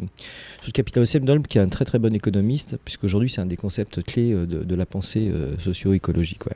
sur 0.61 0.69
le 0.69 0.71
capital 0.71 1.05
Dolm, 1.25 1.43
qui 1.43 1.57
est 1.57 1.61
un 1.61 1.67
très 1.67 1.83
très 1.83 1.99
bon 1.99 2.15
économiste, 2.15 2.77
puisqu'aujourd'hui 2.85 3.29
c'est 3.29 3.41
un 3.41 3.45
des 3.45 3.57
concepts 3.57 4.01
clés 4.03 4.31
euh, 4.31 4.45
de, 4.45 4.63
de 4.63 4.75
la 4.75 4.85
pensée 4.85 5.29
socio-écologique. 5.59 6.45
ouais. 6.45 6.53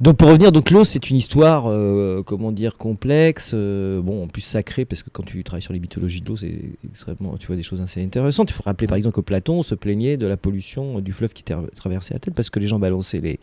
Donc 0.00 0.16
pour 0.16 0.28
revenir, 0.28 0.50
donc 0.50 0.70
l'eau 0.70 0.82
c'est 0.84 1.10
une 1.10 1.16
histoire, 1.16 1.64
comment 2.24 2.52
dire, 2.52 2.76
complexe, 2.76 3.54
bon 3.54 4.24
en 4.24 4.26
plus 4.26 4.40
sacrée, 4.40 4.84
parce 4.84 5.02
que 5.02 5.10
quand 5.10 5.22
tu 5.22 5.44
travailles 5.44 5.62
sur 5.62 5.72
les 5.72 5.78
mythologies 5.78 6.20
de 6.20 6.28
l'eau, 6.28 6.36
c'est 6.36 6.58
extrêmement, 6.84 7.36
tu 7.36 7.46
vois 7.46 7.56
des 7.56 7.62
choses 7.62 7.80
assez 7.80 8.02
intéressantes. 8.02 8.50
Il 8.50 8.54
faut 8.54 8.62
rappeler 8.64 8.86
par 8.88 8.96
exemple 8.96 9.14
que 9.16 9.20
Platon 9.20 9.62
se 9.62 9.74
plaignait 9.74 10.16
de 10.16 10.26
la 10.26 10.36
pollution 10.36 11.00
du 11.00 11.12
fleuve 11.12 11.32
qui 11.32 11.44
tra- 11.44 11.68
traversait 11.76 12.14
la 12.14 12.20
tête, 12.20 12.34
parce 12.34 12.50
que 12.50 12.58
les 12.58 12.66
gens 12.66 12.78
balançaient 12.78 13.20
les, 13.20 13.38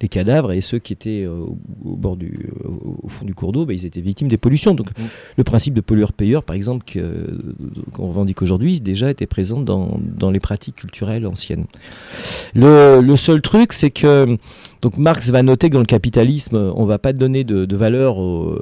les 0.00 0.08
cadavres 0.08 0.52
et 0.52 0.60
ceux 0.60 0.78
qui 0.78 0.92
étaient 0.92 1.26
au, 1.26 1.56
au 1.84 1.96
bord 1.96 2.16
du, 2.16 2.48
au, 2.64 3.08
fond 3.08 3.24
du 3.24 3.34
cours 3.34 3.52
d'eau, 3.52 3.64
bah, 3.66 3.72
ils 3.72 3.86
étaient 3.86 4.00
victimes 4.00 4.28
des 4.28 4.38
pollutions. 4.38 4.74
Donc 4.74 4.88
Mm. 4.98 5.02
le 5.38 5.44
principe 5.44 5.74
de 5.74 5.80
pollueur-payeur, 5.80 6.42
par 6.42 6.54
exemple, 6.56 6.84
qu'on 7.94 8.06
revendique 8.08 8.42
aujourd'hui, 8.42 8.80
déjà 8.80 9.10
était 9.10 9.26
présent 9.26 9.60
dans, 9.60 9.98
dans 10.16 10.30
les 10.30 10.40
pratiques 10.40 10.76
culturelles 10.76 11.26
anciennes. 11.26 11.64
Le, 12.54 13.00
le 13.00 13.16
seul 13.16 13.40
truc, 13.42 13.72
c'est 13.72 13.90
que 13.90 14.36
donc 14.82 14.98
Marx 14.98 15.30
va 15.30 15.42
noter 15.42 15.68
que 15.68 15.74
dans 15.74 15.80
le 15.80 15.86
capitalisme, 15.86 16.72
on 16.74 16.84
va 16.84 16.98
pas 16.98 17.12
donner 17.12 17.44
de, 17.44 17.64
de 17.64 17.76
valeur 17.76 18.18
au- 18.18 18.58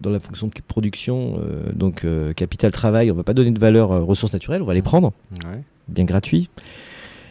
dans 0.00 0.10
la 0.10 0.20
fonction 0.20 0.46
de 0.46 0.52
production, 0.66 1.40
euh, 1.40 1.72
donc 1.74 2.04
euh, 2.04 2.32
capital-travail, 2.32 3.10
on 3.10 3.14
va 3.14 3.24
pas 3.24 3.34
donner 3.34 3.50
de 3.50 3.58
valeur 3.58 3.90
aux 3.90 4.06
ressources 4.06 4.32
naturelles, 4.32 4.62
on 4.62 4.66
va 4.66 4.74
les 4.74 4.82
prendre 4.82 5.12
Ouais. 5.44 5.62
bien 5.88 6.04
gratuit. 6.04 6.48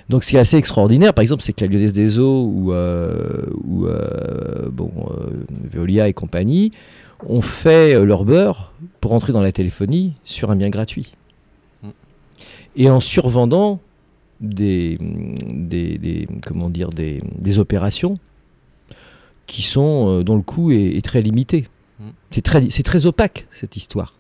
Donc 0.10 0.24
ce 0.24 0.30
qui 0.30 0.36
est 0.36 0.40
assez 0.40 0.58
extraordinaire, 0.58 1.14
par 1.14 1.24
exemple, 1.24 1.42
c'est 1.42 1.54
que 1.54 1.66
la 1.66 1.72
Lyonnaise 1.72 1.94
des 1.94 2.20
Eaux 2.20 2.44
ou, 2.44 2.74
euh, 2.74 3.44
ou 3.64 3.88
euh, 3.88 4.70
bon, 4.72 4.92
euh, 5.10 5.32
Veolia 5.72 6.08
et 6.08 6.14
compagnie 6.14 6.72
ont 7.28 7.42
fait 7.42 8.04
leur 8.06 8.24
beurre 8.24 8.72
pour 9.02 9.14
entrer 9.14 9.34
dans 9.34 9.42
la 9.42 9.52
téléphonie 9.52 10.14
sur 10.24 10.52
un 10.52 10.56
bien 10.56 10.70
gratuit. 10.70 11.14
Mm. 11.82 11.88
Et 12.76 12.90
en 12.90 13.00
survendant 13.00 13.80
des, 14.42 14.98
des, 15.00 15.98
des- 15.98 16.28
comment 16.46 16.70
dire, 16.70 16.90
des, 16.90 17.24
des 17.40 17.58
opérations 17.58 18.20
qui 19.48 19.64
sont, 19.64 20.22
dont 20.22 20.36
le 20.36 20.42
coût 20.44 20.72
est, 20.72 20.98
est 20.98 21.04
très 21.04 21.22
limité. 21.22 21.66
Mm. 22.00 22.04
C'est 22.30 22.42
très, 22.44 22.70
c'est 22.70 22.84
très 22.84 23.08
opaque, 23.08 23.48
cette 23.50 23.76
histoire. 23.76 24.14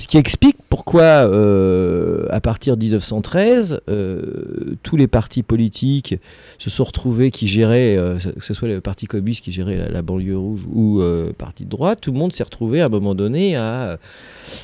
Ce 0.00 0.08
qui 0.08 0.16
explique 0.16 0.56
pourquoi, 0.70 1.02
euh, 1.02 2.24
à 2.30 2.40
partir 2.40 2.78
de 2.78 2.82
1913, 2.84 3.82
euh, 3.90 4.76
tous 4.82 4.96
les 4.96 5.06
partis 5.06 5.42
politiques 5.42 6.14
se 6.58 6.70
sont 6.70 6.84
retrouvés 6.84 7.30
qui 7.30 7.46
géraient, 7.46 7.98
euh, 7.98 8.16
que 8.18 8.42
ce 8.42 8.54
soit 8.54 8.66
le 8.66 8.80
Parti 8.80 9.04
communiste 9.04 9.44
qui 9.44 9.52
gérait 9.52 9.76
la, 9.76 9.90
la 9.90 10.00
banlieue 10.00 10.38
rouge 10.38 10.66
ou 10.72 11.00
le 11.00 11.34
Parti 11.36 11.66
de 11.66 11.68
droite, 11.68 12.00
tout 12.00 12.12
le 12.12 12.18
monde 12.18 12.32
s'est 12.32 12.42
retrouvé 12.42 12.80
à 12.80 12.86
un 12.86 12.88
moment 12.88 13.14
donné 13.14 13.56
à, 13.56 13.98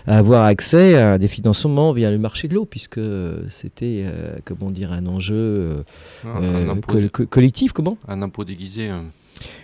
à 0.07 0.19
avoir 0.19 0.47
accès 0.47 0.97
à 0.97 1.19
des 1.19 1.28
financements 1.28 1.93
via 1.93 2.11
le 2.11 2.19
marché 2.19 2.49
de 2.49 2.55
l'eau, 2.55 2.64
puisque 2.64 3.00
c'était, 3.49 4.07
comment 4.47 4.71
dire, 4.71 4.90
un 4.90 5.07
enjeu 5.07 5.85
un, 6.25 6.81
collectif, 7.29 7.72
comment? 7.72 7.99
Un 8.09 8.22
impôt 8.22 8.44
déguisé. 8.44 8.90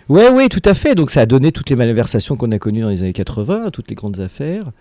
Ouais, 0.09 0.29
ouais, 0.29 0.49
tout 0.49 0.61
à 0.65 0.73
fait. 0.73 0.95
Donc 0.95 1.11
ça 1.11 1.21
a 1.21 1.25
donné 1.25 1.51
toutes 1.51 1.69
les 1.69 1.75
malversations 1.75 2.35
qu'on 2.35 2.51
a 2.51 2.59
connues 2.59 2.81
dans 2.81 2.89
les 2.89 3.01
années 3.01 3.13
80, 3.13 3.71
toutes 3.71 3.89
les 3.89 3.95
grandes 3.95 4.19
affaires. 4.19 4.71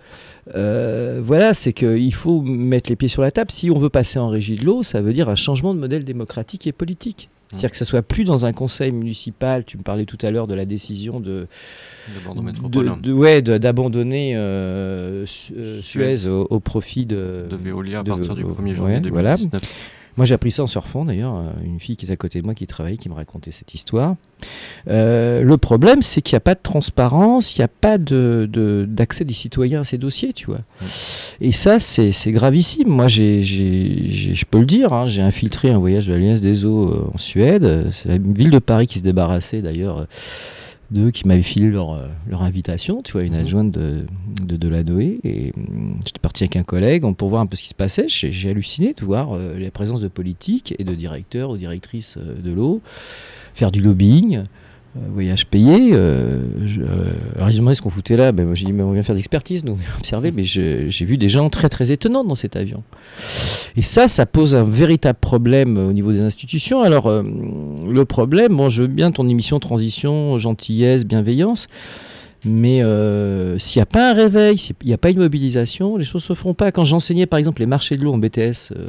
Euh, 0.57 1.21
voilà, 1.25 1.55
c'est 1.55 1.73
qu'il 1.73 2.15
faut 2.15 2.41
mettre 2.43 2.91
les 2.91 2.97
pieds 2.97 3.09
sur 3.09 3.23
la 3.23 3.31
table. 3.31 3.51
Si 3.51 3.71
on 3.71 3.79
veut 3.79 3.89
passer 3.91 4.19
en 4.19 4.29
régie 4.29 4.57
de 4.57 4.65
l'eau, 4.65 4.83
ça 4.83 5.01
veut 5.01 5.13
dire 5.13 5.29
un 5.29 5.37
changement 5.37 5.75
de 5.75 5.79
modèle 5.81 6.05
démocratique 6.05 6.67
et 6.67 6.73
politique. 6.73 7.29
C'est-à-dire 7.49 7.71
que 7.73 7.77
ça 7.77 7.85
soit 7.85 8.01
plus 8.01 8.25
dans 8.25 8.47
un 8.47 8.53
conseil 8.53 8.93
municipal. 8.93 9.65
Tu 9.67 9.77
me 9.77 9.83
parlais 9.83 10.07
tout 10.07 10.17
à 10.23 10.31
l'heure 10.31 10.47
de 10.47 10.55
la 10.55 10.65
décision 10.65 11.21
de, 11.21 11.47
ouais, 13.13 13.43
d'abandonner 13.43 14.35
euh, 14.37 15.27
Su- 15.27 15.53
Suez. 15.83 16.17
Suez 16.17 16.29
au, 16.31 16.47
au 16.49 16.61
profit 16.61 17.05
de, 17.05 17.45
de 17.51 17.57
Veolia 17.57 18.01
à 18.01 18.03
de- 18.05 18.09
partir 18.09 18.35
du 18.35 18.43
euh, 18.43 18.47
1er 18.47 18.75
janvier 18.75 18.97
ouais, 19.01 19.11
voilà. 19.11 19.37
2019. 20.13 20.17
Moi, 20.17 20.27
j'ai 20.27 20.35
appris 20.35 20.51
ça 20.53 20.63
en 20.63 20.67
surfant, 20.67 21.05
d'ailleurs. 21.05 21.35
euh, 21.37 21.51
Une 21.65 21.81
fille 21.81 21.97
qui 21.97 22.07
est 22.07 22.11
à 22.11 22.17
côté 22.17 22.41
de 22.41 22.45
moi, 22.45 22.55
qui 22.55 22.67
travaille, 22.67 22.97
qui 22.97 23.09
me 23.09 23.15
racontait 23.15 23.51
cette 23.53 23.75
histoire. 23.75 24.17
Euh, 24.89 25.43
le 25.43 25.57
problème, 25.57 26.03
c'est 26.03 26.21
qu'il 26.23 26.35
n'y 26.35 26.39
a 26.39 26.41
pas 26.41 26.55
de 26.55 26.61
transparence, 26.63 27.57
il 27.57 27.61
n'y 27.61 27.65
a 27.65 27.69
pas 27.69 27.99
de- 27.99 28.49
d'accès 28.89 29.25
des 29.25 29.35
citoyens 29.35 29.83
à 29.83 29.85
ces 29.85 29.99
dossiers, 29.99 30.33
tu 30.33 30.47
vois. 30.47 30.61
Et 31.41 31.53
ça, 31.53 31.79
c'est 31.81 32.13
gravissime. 32.33 32.89
Moi, 32.89 33.09
j'ai, 33.09 33.43
je 33.43 34.45
peux 34.45 34.61
le 34.61 34.67
dire, 34.67 34.93
hein, 34.93 35.07
j'ai 35.07 35.23
infiltré 35.23 35.71
un 35.71 35.79
voyage 35.79 36.07
de 36.09 36.13
l'Alliance 36.13 36.41
des 36.41 36.65
Eaux 36.65 36.89
euh, 36.91 37.11
en 37.15 37.19
Suède. 37.19 37.89
C'est 37.93 38.09
la 38.09 38.19
ville 38.19 38.51
de 38.51 38.59
Paris 38.59 38.87
qui 38.87 38.99
se 38.99 39.05
débarrassait, 39.05 39.63
d'ailleurs, 39.63 40.07
d'eux, 40.93 41.11
qui 41.11 41.27
m'avaient 41.27 41.43
filé 41.43 41.71
leur, 41.71 41.93
euh, 41.93 42.07
leur 42.29 42.43
invitation, 42.43 43.03
tu 43.03 43.13
vois, 43.13 43.25
une 43.25 43.35
Mhm. 43.35 43.41
adjointe 43.41 43.71
de, 43.73 44.05
de. 44.43 44.63
Et 45.25 45.53
hum, 45.57 45.97
j'étais 46.05 46.19
parti 46.21 46.45
avec 46.45 46.57
un 46.57 46.63
collègue 46.63 47.05
pour 47.15 47.29
voir 47.29 47.43
un 47.43 47.47
peu 47.47 47.57
ce 47.57 47.63
qui 47.63 47.69
se 47.69 47.75
passait. 47.75 48.07
J'ai 48.09 48.51
halluciné 48.51 48.95
de 48.97 49.05
voir 49.05 49.33
euh, 49.35 49.59
la 49.59 49.71
présence 49.71 50.01
de 50.01 50.09
politiques 50.09 50.75
et 50.79 50.85
de 50.85 50.95
directeurs 50.95 51.51
ou 51.51 51.57
directrices 51.57 52.17
euh, 52.17 52.41
de 52.41 52.53
l'eau 52.53 52.81
faire 53.55 53.71
du 53.71 53.81
lobbying. 53.81 54.45
Euh, 54.97 55.01
voyage 55.13 55.47
payé. 55.47 55.93
Euh, 55.93 56.39
euh, 56.81 57.13
alors 57.37 57.51
ils 57.51 57.75
ce 57.75 57.81
qu'on 57.81 57.91
foutait 57.91 58.17
là. 58.17 58.33
Ben, 58.33 58.45
moi 58.45 58.55
j'ai 58.55 58.67
dit 58.67 58.73
mais 58.73 58.83
on 58.83 58.93
vient 58.93 59.03
faire 59.03 59.15
de 59.15 59.19
l'expertise, 59.19 59.65
nous 59.65 59.79
observer. 59.99 60.33
Mais 60.33 60.45
j'ai 60.45 61.05
vu 61.05 61.17
des 61.17 61.29
gens 61.29 61.49
très 61.51 61.69
très 61.69 61.91
étonnants 61.93 62.25
dans 62.25 62.35
cet 62.35 62.57
avion. 62.57 62.83
Et 63.77 63.83
ça, 63.83 64.09
ça 64.09 64.27
pose 64.27 64.55
un 64.55 64.65
véritable 64.65 65.19
problème 65.21 65.79
au 65.79 65.93
niveau 65.93 66.13
des 66.13 66.21
institutions. 66.21 66.83
Alors 66.83 67.07
euh, 67.07 67.23
le 67.89 68.05
problème, 68.05 68.57
bon, 68.57 68.69
je 68.69 68.83
veux 68.83 68.89
bien 68.89 69.11
ton 69.13 69.29
émission 69.29 69.59
transition, 69.61 70.37
gentillesse, 70.39 71.05
bienveillance. 71.05 71.69
Mais 72.45 72.83
euh, 72.83 73.57
s'il 73.59 73.79
n'y 73.79 73.83
a 73.85 73.87
pas 73.87 74.11
un 74.11 74.15
réveil, 74.15 74.59
s'il 74.59 74.75
n'y 74.85 74.93
a 74.93 74.99
pas 74.99 75.11
une 75.11 75.19
mobilisation, 75.21 75.97
les 75.97 76.05
choses 76.05 76.23
ne 76.25 76.27
se 76.27 76.35
feront 76.35 76.55
pas. 76.55 76.73
Quand 76.73 76.85
j'enseignais 76.85 77.27
par 77.27 77.39
exemple 77.39 77.61
les 77.61 77.67
marchés 77.67 77.97
de 77.97 78.03
l'eau 78.03 78.13
en 78.13 78.19
BTS 78.19 78.73
euh, 78.77 78.87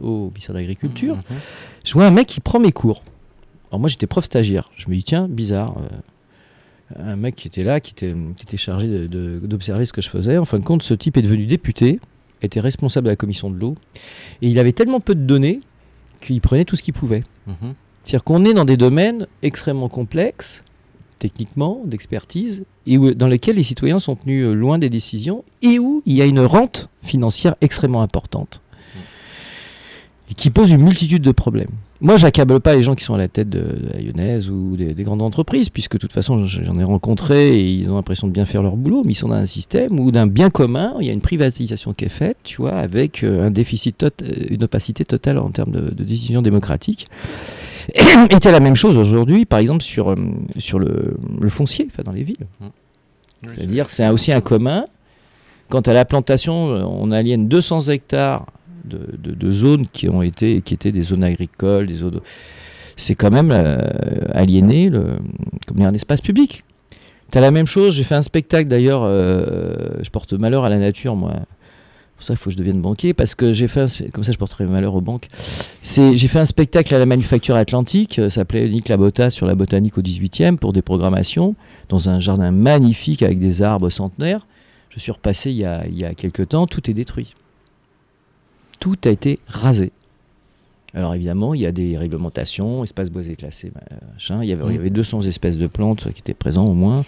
au 0.00 0.28
ministère 0.28 0.54
de 0.54 0.60
l'Agriculture, 0.60 1.16
Mhm. 1.16 1.36
je 1.84 1.92
vois 1.94 2.06
un 2.06 2.12
mec 2.12 2.28
qui 2.28 2.40
prend 2.40 2.60
mes 2.60 2.70
cours. 2.72 3.02
Alors 3.74 3.80
moi 3.80 3.88
j'étais 3.88 4.06
prof 4.06 4.24
stagiaire. 4.24 4.70
Je 4.76 4.88
me 4.88 4.94
dis 4.94 5.02
tiens, 5.02 5.26
bizarre. 5.28 5.74
euh, 5.78 7.02
un 7.12 7.16
mec 7.16 7.34
qui 7.34 7.48
était 7.48 7.64
là, 7.64 7.80
qui 7.80 7.90
était, 7.90 8.14
qui 8.36 8.44
était 8.44 8.56
chargé 8.56 9.08
d'observer 9.08 9.84
ce 9.84 9.92
que 9.92 10.00
je 10.00 10.08
faisais. 10.08 10.38
En 10.38 10.44
fin 10.44 10.60
de 10.60 10.64
compte, 10.64 10.84
ce 10.84 10.94
type 10.94 11.16
est 11.16 11.22
devenu 11.22 11.46
député, 11.46 11.98
était 12.40 12.60
responsable 12.60 13.06
de 13.06 13.10
la 13.10 13.16
commission 13.16 13.50
de 13.50 13.58
l'eau. 13.58 13.74
Et 14.42 14.48
il 14.48 14.60
avait 14.60 14.70
tellement 14.70 15.00
peu 15.00 15.16
de 15.16 15.22
données 15.24 15.58
qu'il 16.20 16.40
prenait 16.40 16.64
tout 16.64 16.76
ce 16.76 16.84
qu'il 16.84 16.94
pouvait. 16.94 17.24
Mhm. 17.48 17.74
C'est-à-dire 18.04 18.22
qu'on 18.22 18.44
est 18.44 18.54
dans 18.54 18.64
des 18.64 18.76
domaines 18.76 19.26
extrêmement 19.42 19.88
complexes, 19.88 20.62
techniquement, 21.18 21.80
d'expertise, 21.84 22.64
et 22.86 22.96
où- 22.96 23.12
dans 23.14 23.26
lesquels 23.28 23.56
les 23.56 23.64
citoyens 23.64 23.98
sont 23.98 24.14
tenus 24.14 24.44
euh, 24.46 24.52
loin 24.54 24.78
des 24.78 24.90
décisions, 24.90 25.42
et 25.62 25.80
où 25.80 26.00
il 26.06 26.14
y 26.14 26.22
a 26.22 26.26
une 26.26 26.40
rente 26.40 26.90
financière 27.02 27.56
extrêmement 27.60 28.02
importante, 28.02 28.60
et 30.30 30.34
qui 30.34 30.50
pose 30.50 30.70
une 30.70 30.82
multitude 30.82 31.22
de 31.22 31.32
problèmes. 31.32 31.70
Moi, 32.04 32.18
j'accable 32.18 32.60
pas 32.60 32.74
les 32.76 32.82
gens 32.82 32.94
qui 32.94 33.02
sont 33.02 33.14
à 33.14 33.18
la 33.18 33.28
tête 33.28 33.48
de, 33.48 33.60
de 33.60 33.88
la 33.94 33.98
Lyonnaise 33.98 34.50
ou 34.50 34.76
des, 34.76 34.92
des 34.92 35.02
grandes 35.04 35.22
entreprises, 35.22 35.70
puisque 35.70 35.92
de 35.94 35.98
toute 35.98 36.12
façon, 36.12 36.44
j'en 36.44 36.78
ai 36.78 36.84
rencontré 36.84 37.56
et 37.56 37.64
ils 37.72 37.88
ont 37.90 37.94
l'impression 37.94 38.26
de 38.26 38.32
bien 38.32 38.44
faire 38.44 38.62
leur 38.62 38.76
boulot, 38.76 39.02
mais 39.06 39.12
ils 39.12 39.16
sont 39.16 39.28
dans 39.28 39.36
un 39.36 39.46
système 39.46 39.98
où 39.98 40.12
d'un 40.12 40.26
bien 40.26 40.50
commun, 40.50 40.94
il 41.00 41.06
y 41.06 41.10
a 41.10 41.14
une 41.14 41.22
privatisation 41.22 41.94
qui 41.94 42.04
est 42.04 42.10
faite, 42.10 42.36
tu 42.44 42.56
vois, 42.60 42.72
avec 42.74 43.24
euh, 43.24 43.46
un 43.46 43.50
déficit, 43.50 43.96
tot- 43.96 44.22
euh, 44.22 44.44
une 44.50 44.62
opacité 44.64 45.06
totale 45.06 45.38
en 45.38 45.48
termes 45.48 45.72
de, 45.72 45.80
de 45.94 46.04
décision 46.04 46.42
démocratique. 46.42 47.08
Et 47.94 48.36
c'est 48.42 48.52
la 48.52 48.60
même 48.60 48.76
chose 48.76 48.98
aujourd'hui, 48.98 49.46
par 49.46 49.58
exemple, 49.60 49.82
sur, 49.82 50.10
euh, 50.10 50.16
sur 50.58 50.78
le, 50.78 51.16
le 51.40 51.48
foncier, 51.48 51.88
enfin, 51.90 52.02
dans 52.04 52.12
les 52.12 52.22
villes. 52.22 52.46
Oui, 52.60 52.68
C'est-à-dire, 53.54 53.88
c'est 53.88 54.06
aussi 54.08 54.30
un 54.30 54.42
commun. 54.42 54.84
Quant 55.70 55.80
à 55.80 55.94
la 55.94 56.04
plantation, 56.04 56.54
on 56.54 57.10
aliène 57.10 57.48
200 57.48 57.88
hectares 57.88 58.44
de, 58.84 59.50
zones 59.50 59.86
qui 59.88 60.08
ont 60.08 60.22
été, 60.22 60.60
qui 60.62 60.74
étaient 60.74 60.92
des 60.92 61.02
zones 61.02 61.24
agricoles, 61.24 61.86
des 61.86 61.94
zones. 61.94 62.20
C'est 62.96 63.14
quand 63.14 63.30
même 63.30 63.50
euh, 63.52 63.78
aliéner 64.32 64.88
le, 64.88 65.18
comme 65.66 65.80
un 65.82 65.92
espace 65.94 66.20
public. 66.20 66.64
Tu 67.32 67.38
as 67.38 67.40
la 67.40 67.50
même 67.50 67.66
chose. 67.66 67.94
J'ai 67.96 68.04
fait 68.04 68.14
un 68.14 68.22
spectacle 68.22 68.68
d'ailleurs. 68.68 69.02
euh, 69.04 69.74
je 70.02 70.10
porte 70.10 70.32
malheur 70.34 70.64
à 70.64 70.68
la 70.68 70.78
nature, 70.78 71.16
moi. 71.16 71.34
Pour 72.16 72.24
ça, 72.24 72.34
il 72.34 72.36
faut 72.36 72.44
que 72.44 72.52
je 72.52 72.56
devienne 72.56 72.80
banquier 72.80 73.12
parce 73.12 73.34
que 73.34 73.52
j'ai 73.52 73.66
fait 73.66 74.08
comme 74.12 74.22
ça, 74.22 74.30
je 74.30 74.38
porterai 74.38 74.66
malheur 74.66 74.94
aux 74.94 75.00
banques. 75.00 75.28
C'est, 75.82 76.16
j'ai 76.16 76.28
fait 76.28 76.38
un 76.38 76.44
spectacle 76.44 76.94
à 76.94 76.98
la 77.00 77.06
Manufacture 77.06 77.56
Atlantique. 77.56 78.20
euh, 78.20 78.30
Ça 78.30 78.36
s'appelait 78.36 78.68
Nick 78.68 78.88
Labotta 78.88 79.30
sur 79.30 79.46
la 79.46 79.56
botanique 79.56 79.98
au 79.98 80.02
18e 80.02 80.56
pour 80.56 80.72
des 80.72 80.82
programmations 80.82 81.56
dans 81.88 82.08
un 82.08 82.20
jardin 82.20 82.52
magnifique 82.52 83.22
avec 83.22 83.40
des 83.40 83.62
arbres 83.62 83.90
centenaires. 83.90 84.46
Je 84.90 85.00
suis 85.00 85.10
repassé 85.10 85.50
il 85.50 85.56
y 85.56 85.64
a, 85.64 85.84
il 85.88 85.98
y 85.98 86.04
a 86.04 86.14
quelques 86.14 86.50
temps. 86.50 86.66
Tout 86.68 86.88
est 86.88 86.94
détruit. 86.94 87.34
Tout 88.84 88.96
a 89.06 89.08
été 89.08 89.38
rasé. 89.48 89.92
Alors 90.92 91.14
évidemment, 91.14 91.54
il 91.54 91.62
y 91.62 91.66
a 91.66 91.72
des 91.72 91.96
réglementations, 91.96 92.84
espaces 92.84 93.08
boisés 93.10 93.34
classés, 93.34 93.72
machin. 94.12 94.40
Il 94.42 94.48
y 94.50 94.52
avait, 94.52 94.62
il 94.68 94.74
y 94.74 94.78
avait 94.78 94.90
200 94.90 95.22
espèces 95.22 95.56
de 95.56 95.66
plantes 95.66 96.12
qui 96.12 96.20
étaient 96.20 96.34
présentes 96.34 96.68
au 96.68 96.74
moins 96.74 97.02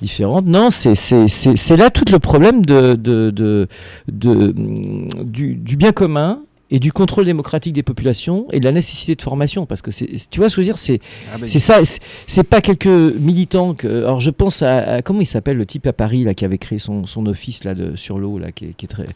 différentes. 0.00 0.46
Non, 0.46 0.70
c'est 0.70 1.76
là 1.76 1.90
tout 1.90 2.04
le 2.12 2.18
problème 2.20 2.64
de, 2.64 2.94
de, 2.94 3.30
de- 3.30 3.66
de, 4.06 4.52
mm, 4.56 5.24
du, 5.24 5.56
du 5.56 5.76
bien 5.76 5.90
commun 5.90 6.42
et 6.70 6.78
du 6.78 6.92
contrôle 6.92 7.24
démocratique 7.24 7.72
des 7.72 7.82
populations 7.82 8.46
et 8.52 8.60
de 8.60 8.64
la 8.64 8.72
nécessité 8.72 9.16
de 9.16 9.22
formation. 9.22 9.66
Parce 9.66 9.82
que 9.82 9.90
tu 9.90 10.38
vois 10.38 10.48
ce 10.48 10.54
que 10.56 10.62
je 10.62 10.66
veux 10.68 10.72
dire, 10.72 10.78
c'est 10.78 11.00
Ah 11.32 11.38
c'est 11.48 11.58
ça, 11.58 11.80
c'est- 11.84 12.44
pas 12.44 12.60
quelques 12.60 12.86
militants 12.86 13.74
que. 13.74 13.88
Alors 13.88 14.20
je 14.20 14.30
pense 14.30 14.62
à, 14.62 14.78
à- 14.78 15.02
comment 15.02 15.20
il 15.20 15.26
s'appelle 15.26 15.56
le 15.56 15.66
type 15.66 15.88
à 15.88 15.92
Paris 15.92 16.22
là 16.22 16.34
qui 16.34 16.44
avait 16.44 16.58
créé 16.58 16.78
son, 16.78 17.04
son 17.04 17.26
office 17.26 17.64
là 17.64 17.74
de 17.74 17.96
sur 17.96 18.16
l'eau 18.20 18.38
là 18.38 18.52
qui 18.52 18.66
est, 18.66 18.74
qui 18.76 18.86
est 18.86 18.88
très. 18.88 19.06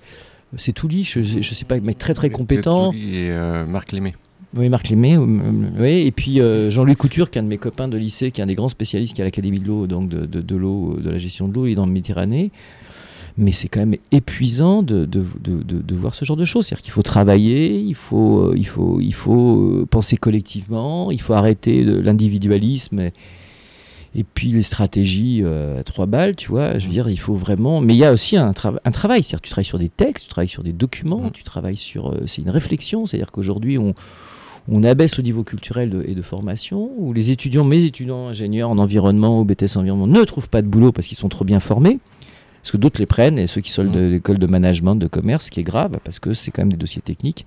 C'est 0.57 0.73
Touli, 0.73 1.05
je, 1.05 1.21
je 1.21 1.55
sais 1.55 1.65
pas, 1.65 1.79
mais 1.81 1.95
très 1.95 2.15
très 2.15 2.31
compétent. 2.31 2.93
Et 2.93 3.29
euh, 3.31 3.67
Marc 3.67 3.93
Lémé. 3.93 4.15
Oui, 4.57 4.69
Marc 4.71 4.89
Lémé, 4.89 5.17
euh, 5.17 5.27
oui, 5.79 6.07
et 6.07 6.11
puis 6.11 6.41
euh, 6.41 6.71
Jean-Louis 6.71 6.97
Couture, 6.97 7.31
qui 7.31 7.39
est 7.39 7.41
un 7.41 7.45
de 7.45 7.49
mes 7.49 7.59
copains 7.59 7.87
de 7.87 7.99
lycée, 7.99 8.31
qui 8.31 8.41
est 8.41 8.45
un 8.45 8.47
des 8.47 8.55
grands 8.55 8.71
spécialistes 8.71 9.15
qui 9.15 9.21
est 9.21 9.25
à 9.25 9.27
l'Académie 9.27 9.61
de 9.61 9.67
l'eau, 9.67 9.87
donc 9.87 10.09
de, 10.09 10.25
de, 10.25 10.41
de 10.41 10.57
l'eau, 10.57 10.97
de 10.99 11.11
la 11.11 11.19
gestion 11.19 11.49
de 11.49 11.55
l'eau, 11.55 11.67
il 11.67 11.73
est 11.73 11.75
dans 11.75 11.85
le 11.85 11.93
Méditerranée. 11.93 12.51
Mais 13.37 13.53
c'est 13.53 13.69
quand 13.69 13.81
même 13.81 13.97
épuisant 14.11 14.83
de, 14.83 15.09
voir 15.93 16.15
ce 16.15 16.25
genre 16.25 16.37
de 16.37 16.45
choses. 16.45 16.67
C'est-à-dire 16.67 16.83
qu'il 16.83 16.93
faut 16.93 17.03
travailler, 17.03 17.79
il 17.79 17.95
faut, 17.95 18.41
euh, 18.41 18.55
il 18.57 18.67
faut, 18.67 19.01
il 19.01 19.15
faut 19.15 19.57
euh, 19.57 19.87
penser 19.89 20.17
collectivement, 20.17 21.13
il 21.13 21.21
faut 21.21 21.35
arrêter 21.35 21.85
l'individualisme 21.85 22.99
et, 23.01 23.13
et 24.15 24.25
puis 24.25 24.49
les 24.49 24.63
stratégies 24.63 25.43
euh, 25.45 25.81
à 25.81 25.85
trois 25.85 26.07
balles, 26.07 26.35
tu 26.37 26.49
vois. 26.51 26.79
Je 26.79 26.87
veux 26.87 26.93
dire, 26.93 27.09
il 27.11 27.19
faut 27.19 27.35
vraiment. 27.35 27.81
Mais 27.81 27.95
il 27.95 27.99
y 27.99 28.05
a 28.05 28.13
aussi 28.13 28.37
un, 28.37 28.53
trava- 28.53 28.81
un 28.85 28.91
travail. 28.91 29.23
C'est-à-dire, 29.23 29.43
tu 29.43 29.51
travailles 29.51 29.65
sur 29.67 29.79
des 29.79 29.89
textes, 29.89 30.25
tu 30.25 30.31
travailles 30.31 30.49
sur 30.49 30.63
des 30.65 30.73
documents, 30.73 31.21
Mhm. 31.25 31.31
tu 31.33 31.43
travailles 31.45 31.77
sur. 31.77 32.11
euh, 32.11 32.23
c'est 32.27 32.43
une 32.43 32.51
réflexion. 32.51 33.07
C'est-à-dire 33.07 33.31
qu'aujourd'hui, 33.33 33.79
on, 33.79 33.95
on 34.71 34.83
abaisse 34.85 35.17
le 35.17 35.23
niveau 35.25 35.45
culturel 35.45 35.91
de- 35.91 36.05
et 36.07 36.15
de 36.15 36.23
formation, 36.23 36.91
où 36.97 37.13
les 37.13 37.31
étudiants, 37.31 37.65
mes 37.65 37.85
étudiants 37.85 38.29
ingénieurs 38.29 38.71
en 38.71 38.79
environnement 38.79 39.41
ou 39.41 39.45
BTS 39.45 39.77
environnement, 39.77 40.07
ne 40.07 40.25
trouvent 40.25 40.49
pas 40.49 40.63
de 40.63 40.67
boulot 40.69 40.93
parce 40.93 41.07
qu'ils 41.07 41.19
sont 41.19 41.29
trop 41.29 41.45
bien 41.45 41.61
formés, 41.61 41.99
parce 42.63 42.73
que 42.73 42.77
d'autres 42.77 42.99
les 43.01 43.07
prennent, 43.07 43.39
et 43.39 43.47
ceux 43.47 43.61
qui 43.61 43.71
sortent 43.71 43.93
de 43.93 44.01
l'école 44.01 44.39
de 44.39 44.47
management, 44.47 44.97
de 44.97 45.07
commerce, 45.07 45.47
ce 45.47 45.51
qui 45.51 45.61
est 45.61 45.65
grave, 45.65 45.93
parce 46.05 46.19
que 46.19 46.35
c'est 46.35 46.51
quand 46.51 46.63
même 46.63 46.73
des 46.73 46.77
dossiers 46.77 47.03
techniques. 47.03 47.47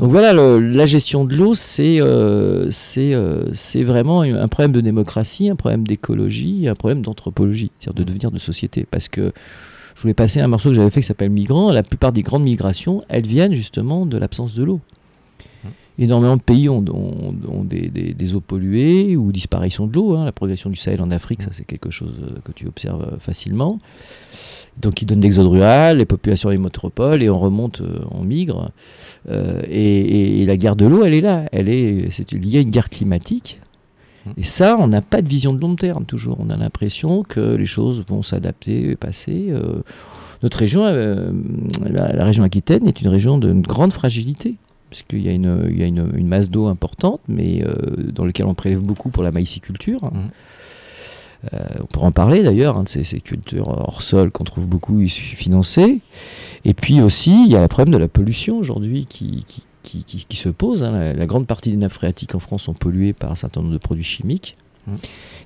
Donc 0.00 0.12
voilà, 0.12 0.32
la 0.32 0.86
gestion 0.86 1.26
de 1.26 1.36
l'eau, 1.36 1.54
c'est 1.54 2.00
euh, 2.00 2.70
euh, 2.96 3.84
vraiment 3.84 4.22
un 4.22 4.48
problème 4.48 4.72
de 4.72 4.80
démocratie, 4.80 5.50
un 5.50 5.56
problème 5.56 5.86
d'écologie, 5.86 6.66
un 6.68 6.74
problème 6.74 7.02
d'anthropologie, 7.02 7.70
c'est-à-dire 7.78 8.02
de 8.02 8.04
devenir 8.04 8.30
de 8.30 8.38
société. 8.38 8.86
Parce 8.90 9.10
que 9.10 9.30
je 9.94 10.00
voulais 10.00 10.14
passer 10.14 10.40
un 10.40 10.48
morceau 10.48 10.70
que 10.70 10.74
j'avais 10.74 10.88
fait 10.88 11.02
qui 11.02 11.06
s'appelle 11.06 11.28
Migrants. 11.28 11.70
La 11.70 11.82
plupart 11.82 12.12
des 12.12 12.22
grandes 12.22 12.44
migrations, 12.44 13.04
elles 13.10 13.26
viennent 13.26 13.52
justement 13.52 14.06
de 14.06 14.16
l'absence 14.16 14.54
de 14.54 14.64
l'eau. 14.64 14.80
Énormément 16.02 16.36
de 16.36 16.42
pays 16.42 16.68
ont, 16.68 16.82
ont- 16.92 17.34
ont 17.48 17.62
des, 17.64 17.88
des- 17.88 18.14
des 18.14 18.34
eaux 18.34 18.40
polluées 18.40 19.16
ou 19.16 19.30
disparition 19.32 19.86
de 19.86 19.92
l'eau. 19.92 20.16
hein. 20.16 20.24
La 20.24 20.32
progression 20.32 20.70
du 20.70 20.76
Sahel 20.76 21.00
en 21.02 21.10
Afrique, 21.10 21.42
ça 21.42 21.50
c'est 21.52 21.64
quelque 21.66 21.90
chose 21.90 22.14
euh, 22.22 22.38
que 22.42 22.52
tu 22.52 22.66
observes 22.66 23.02
euh, 23.12 23.18
facilement. 23.18 23.78
Donc 24.80 25.02
ils 25.02 25.06
donnent 25.06 25.20
l'exode 25.20 25.46
rural, 25.46 25.98
les 25.98 26.06
populations 26.06 26.48
des 26.50 26.56
métropoles, 26.58 27.22
et 27.22 27.28
on 27.28 27.38
remonte, 27.38 27.82
euh, 27.82 27.98
on 28.12 28.24
migre. 28.24 28.70
Euh, 29.28 29.60
et, 29.68 30.00
et- 30.00 30.42
et 30.42 30.46
la 30.46 30.56
guerre 30.56 30.74
de 30.76 30.86
l'eau, 30.86 31.04
elle 31.04 31.12
est 31.14 31.20
là. 31.20 31.44
Elle 31.52 31.68
est, 31.68 32.08
c'est 32.10 32.32
lié 32.32 32.58
à 32.58 32.62
une 32.62 32.70
guerre 32.70 32.88
climatique. 32.88 33.60
Et 34.36 34.42
ça, 34.44 34.76
on 34.78 34.86
n'a 34.86 35.00
pas 35.02 35.22
de 35.22 35.28
vision 35.28 35.52
de 35.52 35.60
long 35.60 35.76
terme 35.76 36.04
toujours. 36.04 36.36
On 36.40 36.50
a 36.50 36.56
l'impression 36.56 37.22
que 37.24 37.40
les 37.56 37.66
choses 37.66 38.04
vont 38.08 38.22
s'adapter, 38.22 38.94
passer. 38.96 39.46
euh. 39.50 39.82
notre 40.42 40.58
région, 40.58 40.82
euh, 40.84 41.30
la, 41.82 42.12
la 42.12 42.24
région 42.24 42.42
Aquitaine, 42.44 42.86
est 42.86 43.00
une 43.02 43.08
région 43.08 43.36
d'une 43.38 43.62
grande 43.62 43.92
fragilité. 43.92 44.54
Parce 44.90 45.02
qu'il 45.02 45.22
y 45.22 45.28
a 45.28 45.32
une, 45.32 45.68
il 45.70 45.78
y 45.78 45.82
a 45.84 45.86
une, 45.86 46.10
une 46.16 46.26
masse 46.26 46.50
d'eau 46.50 46.66
importante, 46.66 47.20
mais 47.28 47.64
euh, 47.64 47.74
dans 48.12 48.24
laquelle 48.24 48.46
on 48.46 48.54
prélève 48.54 48.80
beaucoup 48.80 49.08
pour 49.10 49.22
la 49.22 49.30
maïsiculture. 49.30 50.10
Euh, 51.54 51.58
on 51.80 51.86
pourra 51.86 52.08
en 52.08 52.12
parler 52.12 52.42
d'ailleurs, 52.42 52.76
hein, 52.76 52.82
de 52.82 52.88
ces, 52.88 53.02
ces 53.04 53.20
cultures 53.20 53.68
hors 53.68 54.02
sol 54.02 54.30
qu'on 54.30 54.44
trouve 54.44 54.66
beaucoup 54.66 55.06
financées. 55.08 56.00
Et 56.64 56.74
puis 56.74 57.00
aussi, 57.00 57.44
il 57.46 57.52
y 57.52 57.56
a 57.56 57.62
le 57.62 57.68
problème 57.68 57.92
de 57.94 57.98
la 57.98 58.08
pollution 58.08 58.58
aujourd'hui 58.58 59.06
qui, 59.06 59.44
qui, 59.46 59.62
qui- 59.82 60.04
qui- 60.04 60.26
qui 60.28 60.36
se 60.36 60.50
pose. 60.50 60.84
hein. 60.84 60.92
La, 60.92 61.12
la 61.14 61.26
grande 61.26 61.46
partie 61.46 61.70
des 61.70 61.76
nappes 61.78 61.92
phréatiques 61.92 62.34
en 62.34 62.40
France 62.40 62.64
sont 62.64 62.74
polluées 62.74 63.14
par 63.14 63.30
un 63.32 63.34
certain 63.36 63.60
nombre 63.62 63.72
de 63.72 63.78
produits 63.78 64.04
chimiques. 64.04 64.56
Mm. 64.86 64.94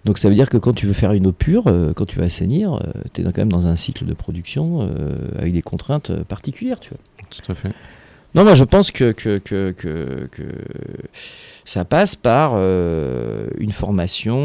Donc 0.07 0.19
ça 0.19 0.29
veut 0.29 0.35
dire 0.35 0.49
que 0.49 0.57
quand 0.57 0.73
tu 0.75 0.87
veux 0.87 0.93
faire 0.95 1.13
une 1.13 1.27
eau 1.29 1.33
pure, 1.33 1.65
euh, 1.69 1.93
quand 1.95 2.07
tu 2.07 2.19
vas 2.19 2.25
assainir, 2.25 2.81
tu 3.13 3.21
es 3.21 3.25
quand 3.25 3.39
même 3.39 3.53
dans 3.53 3.67
un 3.69 3.77
cycle 3.77 4.05
de 4.05 4.15
production 4.15 4.81
euh, 4.83 5.17
avec 5.39 5.53
des 5.53 5.63
contraintes 5.63 6.11
euh, 6.11 6.25
particulières. 6.25 6.81
Tu 6.81 6.91
vois. 6.91 6.99
Tout 7.31 7.53
à 7.53 7.55
fait. 7.55 7.71
Non, 8.35 8.43
moi 8.43 8.55
je 8.55 8.65
pense 8.65 8.91
que, 8.91 9.13
que, 9.13 9.39
que, 9.39 9.73
que, 9.73 10.29
ça 11.65 11.85
passe 11.85 12.17
par 12.17 12.55
euh, 12.57 13.47
une 13.59 13.71
formation. 13.71 14.39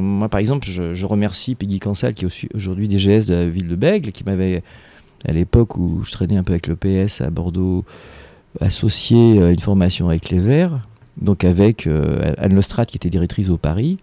Moi 0.00 0.28
par 0.28 0.40
exemple, 0.40 0.66
je, 0.68 1.06
remercie 1.06 1.54
Peggy 1.54 1.78
Cansal 1.78 2.14
qui 2.14 2.24
est 2.24 2.48
aujourd'hui 2.54 2.88
DGS 2.88 3.26
de 3.26 3.34
la 3.34 3.46
ville 3.46 3.68
de 3.68 3.76
Bègle, 3.76 4.10
qui 4.10 4.24
m'avait, 4.24 4.62
à 5.24 5.32
l'époque 5.32 5.76
où 5.76 6.02
je 6.04 6.10
traînais 6.10 6.36
un 6.36 6.42
peu 6.42 6.52
avec 6.52 6.66
le 6.66 6.74
PS 6.74 7.20
à 7.20 7.30
Bordeaux, 7.30 7.84
associé 8.60 9.40
à 9.40 9.50
une 9.50 9.60
formation 9.60 10.08
avec 10.08 10.28
les 10.30 10.40
Verts, 10.40 10.80
donc 11.20 11.44
avec 11.44 11.86
euh, 11.86 12.34
Anne 12.36 12.56
Lestrade 12.56 12.88
qui 12.88 12.96
était 12.96 13.10
directrice 13.10 13.48
au 13.48 13.58
Paris. 13.58 13.98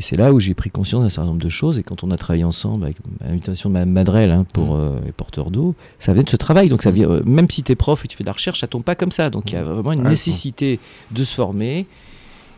Et 0.00 0.02
c'est 0.02 0.16
là 0.16 0.32
où 0.32 0.40
j'ai 0.40 0.54
pris 0.54 0.70
conscience 0.70 1.02
d'un 1.02 1.10
certain 1.10 1.28
nombre 1.28 1.42
de 1.42 1.50
choses. 1.50 1.78
Et 1.78 1.82
quand 1.82 2.02
on 2.04 2.10
a 2.10 2.16
travaillé 2.16 2.42
ensemble, 2.42 2.84
avec 2.84 2.96
l'invitation 3.20 3.68
de 3.68 3.74
Mme 3.74 3.90
Madrel 3.90 4.30
hein, 4.30 4.46
pour 4.50 4.74
euh, 4.74 4.98
les 5.04 5.12
porteurs 5.12 5.50
d'eau, 5.50 5.74
ça 5.98 6.12
venait 6.14 6.24
de 6.24 6.30
ce 6.30 6.36
travail. 6.36 6.70
Donc 6.70 6.82
ça 6.82 6.90
vient, 6.90 7.10
euh, 7.10 7.22
même 7.26 7.50
si 7.50 7.62
tu 7.62 7.70
es 7.70 7.74
prof 7.74 8.02
et 8.02 8.08
tu 8.08 8.16
fais 8.16 8.24
de 8.24 8.28
la 8.28 8.32
recherche, 8.32 8.60
ça 8.60 8.66
tombe 8.66 8.82
pas 8.82 8.94
comme 8.94 9.12
ça. 9.12 9.28
Donc 9.28 9.52
il 9.52 9.56
y 9.56 9.58
a 9.58 9.62
vraiment 9.62 9.92
une 9.92 10.00
Ouais, 10.00 10.08
nécessité 10.08 10.80
de 11.10 11.22
se 11.22 11.34
former. 11.34 11.84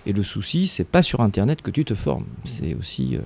Et 0.07 0.13
le 0.13 0.23
souci, 0.23 0.69
c'est 0.69 0.85
pas 0.85 1.03
sur 1.03 1.21
Internet 1.21 1.63
que 1.63 1.73
tu 1.73 1.85
te 1.85 1.95
formes. 1.97 2.27
C'est 2.45 2.75
aussi 2.77 3.17
euh, 3.17 3.21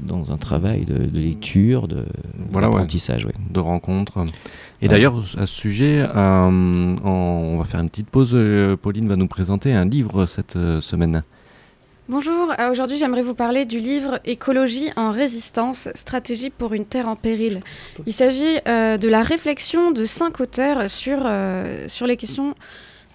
dans 0.00 0.32
un 0.32 0.36
travail 0.36 0.84
de, 0.84 1.06
de 1.06 1.20
lecture, 1.20 1.86
de 1.86 2.06
Voilà, 2.50 2.66
d'apprentissage. 2.70 3.24
ouais. 3.24 3.34
de 3.52 3.60
rencontres. 3.60 4.18
Et 4.82 4.88
d'ailleurs, 4.88 5.14
à 5.38 5.46
ce 5.46 5.54
sujet, 5.54 6.04
euh, 6.12 6.96
on 7.04 7.56
va 7.58 7.64
faire 7.64 7.78
une 7.80 7.88
petite 7.90 8.08
pause. 8.10 8.30
euh, 8.34 8.76
Pauline 8.76 9.06
va 9.06 9.14
nous 9.14 9.28
présenter 9.28 9.72
un 9.72 9.84
livre 9.84 10.26
cette 10.26 10.56
euh, 10.56 10.80
semaine. 10.80 11.22
Bonjour, 12.10 12.52
euh, 12.58 12.72
aujourd'hui 12.72 12.96
j'aimerais 12.96 13.22
vous 13.22 13.36
parler 13.36 13.64
du 13.64 13.78
livre 13.78 14.18
Écologie 14.24 14.90
en 14.96 15.12
résistance, 15.12 15.88
stratégie 15.94 16.50
pour 16.50 16.72
une 16.72 16.84
terre 16.84 17.06
en 17.06 17.14
péril. 17.14 17.60
Il 18.04 18.12
s'agit 18.12 18.58
euh, 18.66 18.96
de 18.96 19.06
la 19.06 19.22
réflexion 19.22 19.92
de 19.92 20.02
cinq 20.02 20.40
auteurs 20.40 20.90
sur, 20.90 21.20
euh, 21.24 21.86
les 22.04 22.16
questions 22.16 22.56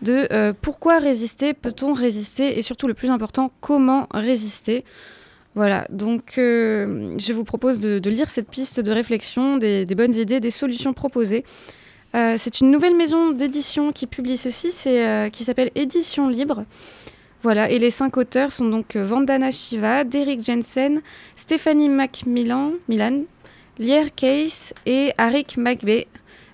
de 0.01 0.53
pourquoi 0.61 0.99
résister, 0.99 1.53
peut-on 1.53 1.91
résister 1.91 2.57
et 2.57 2.61
surtout 2.61 2.87
le 2.87 2.93
plus 2.93 3.09
important, 3.09 3.51
comment 3.59 4.07
résister. 4.13 4.85
Voilà, 5.55 5.85
donc 5.89 6.35
je 6.37 7.33
vous 7.33 7.43
propose 7.43 7.79
de, 7.79 8.09
lire 8.09 8.29
cette 8.29 8.49
piste 8.49 8.79
de 8.79 8.91
réflexion, 8.93 9.57
des, 9.57 9.85
des 9.85 9.95
bonnes 9.95 10.15
idées, 10.15 10.39
des 10.39 10.51
solutions 10.51 10.93
proposées. 10.93 11.43
C'est 12.13 12.61
une 12.61 12.71
nouvelle 12.71 12.95
maison 12.95 13.31
d'édition 13.31 13.91
qui 13.91 14.07
publie 14.07 14.37
ceci, 14.37 14.69
qui 15.33 15.43
s'appelle 15.43 15.71
Édition 15.75 16.29
Libre. 16.29 16.63
Voilà, 17.45 17.69
et 17.69 17.77
les 17.77 17.91
cinq 17.91 18.17
auteurs 18.17 18.51
sont 18.51 18.67
donc 18.67 18.95
euh, 18.95 19.05
Vandana 19.05 19.51
Shiva, 19.51 20.03
Derek 20.03 20.41
Jensen, 20.41 21.03
Stéphanie 21.35 21.89
Macmillan, 21.89 22.71
Milan, 22.89 23.21
Lier 23.77 24.09
Case 24.15 24.73
et 24.87 25.11
Arik 25.19 25.55
Magbe. 25.55 26.05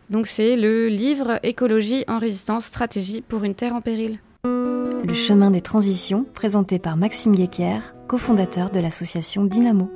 Donc 0.10 0.28
c'est 0.28 0.58
le 0.58 0.90
livre 0.90 1.40
Écologie 1.44 2.04
en 2.10 2.20
résistance, 2.20 2.66
stratégie 2.66 3.22
pour 3.22 3.46
une 3.46 3.56
terre 3.56 3.74
en 3.74 3.80
péril. 3.80 4.20
Le 4.44 5.14
chemin 5.14 5.50
des 5.50 5.62
transitions, 5.62 6.26
présenté 6.34 6.78
par 6.78 6.98
Maxime 6.98 7.38
Guéquier, 7.38 7.80
cofondateur 8.10 8.70
de 8.70 8.82
l'association 8.82 9.46
Dynamo. 9.46 9.90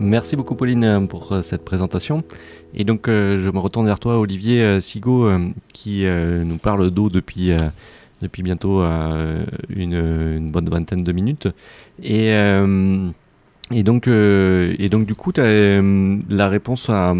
Merci 0.00 0.34
beaucoup 0.34 0.56
Pauline 0.56 1.06
pour 1.06 1.30
euh, 1.30 1.42
cette 1.42 1.64
présentation. 1.64 2.24
Et 2.74 2.82
donc 2.82 3.06
euh, 3.06 3.38
je 3.38 3.50
me 3.50 3.60
retourne 3.60 3.86
vers 3.86 4.00
toi 4.00 4.18
Olivier 4.18 4.80
Sigaud 4.80 5.30
qui 5.72 6.04
nous 6.04 6.58
parle 6.58 6.90
d'eau 6.90 7.08
depuis, 7.08 7.52
depuis 8.22 8.42
bientôt 8.42 8.80
euh, 8.82 9.44
une, 9.68 9.94
une 9.94 10.50
bonne 10.50 10.68
vingtaine 10.68 11.02
de 11.04 11.12
minutes. 11.12 11.48
Et, 12.02 12.32
euh, 12.32 13.08
et, 13.70 13.82
donc, 13.82 14.08
euh, 14.08 14.74
et 14.78 14.88
donc 14.88 15.06
du 15.06 15.14
coup 15.14 15.32
tu 15.32 15.40
as 15.40 15.82
la 16.30 16.48
réponse 16.48 16.88
à 16.88 17.14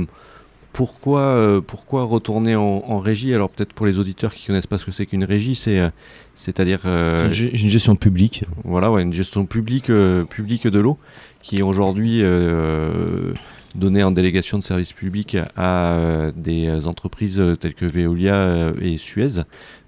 pourquoi, 0.73 1.21
euh, 1.21 1.61
pourquoi 1.63 2.05
retourner 2.05 2.55
en, 2.55 2.85
en 2.87 2.99
régie? 2.99 3.33
Alors 3.35 3.49
peut-être 3.49 3.73
pour 3.73 3.87
les 3.87 3.99
auditeurs 3.99 4.35
qui 4.35 4.47
connaissent 4.47 4.67
pas 4.67 4.77
ce 4.77 4.85
que 4.85 4.91
c'est 4.91 5.07
qu'une 5.07 5.25
régie, 5.25 5.55
c'est 5.55 5.81
euh, 5.81 5.89
c'est-à-dire 6.35 6.81
euh, 6.85 7.21
C'est 7.33 7.45
une 7.45 7.49
ge- 7.51 7.63
une 7.63 7.69
gestion 7.71 7.97
publique. 7.97 8.45
voilà, 8.65 8.91
ouais, 8.91 9.01
une 9.03 9.15
gestion 9.15 9.47
publique, 9.47 9.91
publique 10.29 10.67
de 10.67 10.79
l'eau 10.79 10.99
qui 11.41 11.57
est 11.57 11.63
aujourd'hui 11.63 12.23
donnée 13.75 14.03
en 14.03 14.11
délégation 14.11 14.59
de 14.59 14.63
service 14.63 14.93
public 14.93 15.37
à 15.57 16.31
des 16.37 16.87
entreprises 16.87 17.43
telles 17.61 17.75
que 17.75 17.87
Veolia 17.87 18.73
et 18.81 18.97
Suez. 18.99 19.43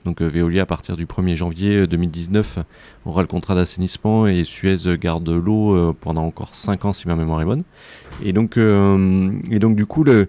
Donc 0.09 0.23
euh, 0.23 0.27
Veolia, 0.27 0.63
à 0.63 0.67
partir 0.67 0.97
du 0.97 1.05
1er 1.05 1.35
janvier 1.35 1.87
2019, 1.87 2.61
aura 3.05 3.21
le 3.21 3.27
contrat 3.29 3.55
d'assainissement 3.55 4.27
et 4.27 4.43
Suez 4.43 4.79
garde 4.99 5.29
l'eau 5.29 5.75
euh, 5.75 5.95
pendant 6.01 6.25
encore 6.25 6.55
5 6.55 6.87
ans 6.87 6.93
si 6.95 7.07
ma 7.07 7.15
mémoire 7.15 7.43
est 7.43 7.45
bonne. 7.45 7.63
Et 8.25 8.33
donc, 8.33 8.57
euh, 8.57 9.31
et 9.51 9.59
donc 9.59 9.77
du 9.77 9.85
coup, 9.85 10.05
le, 10.05 10.29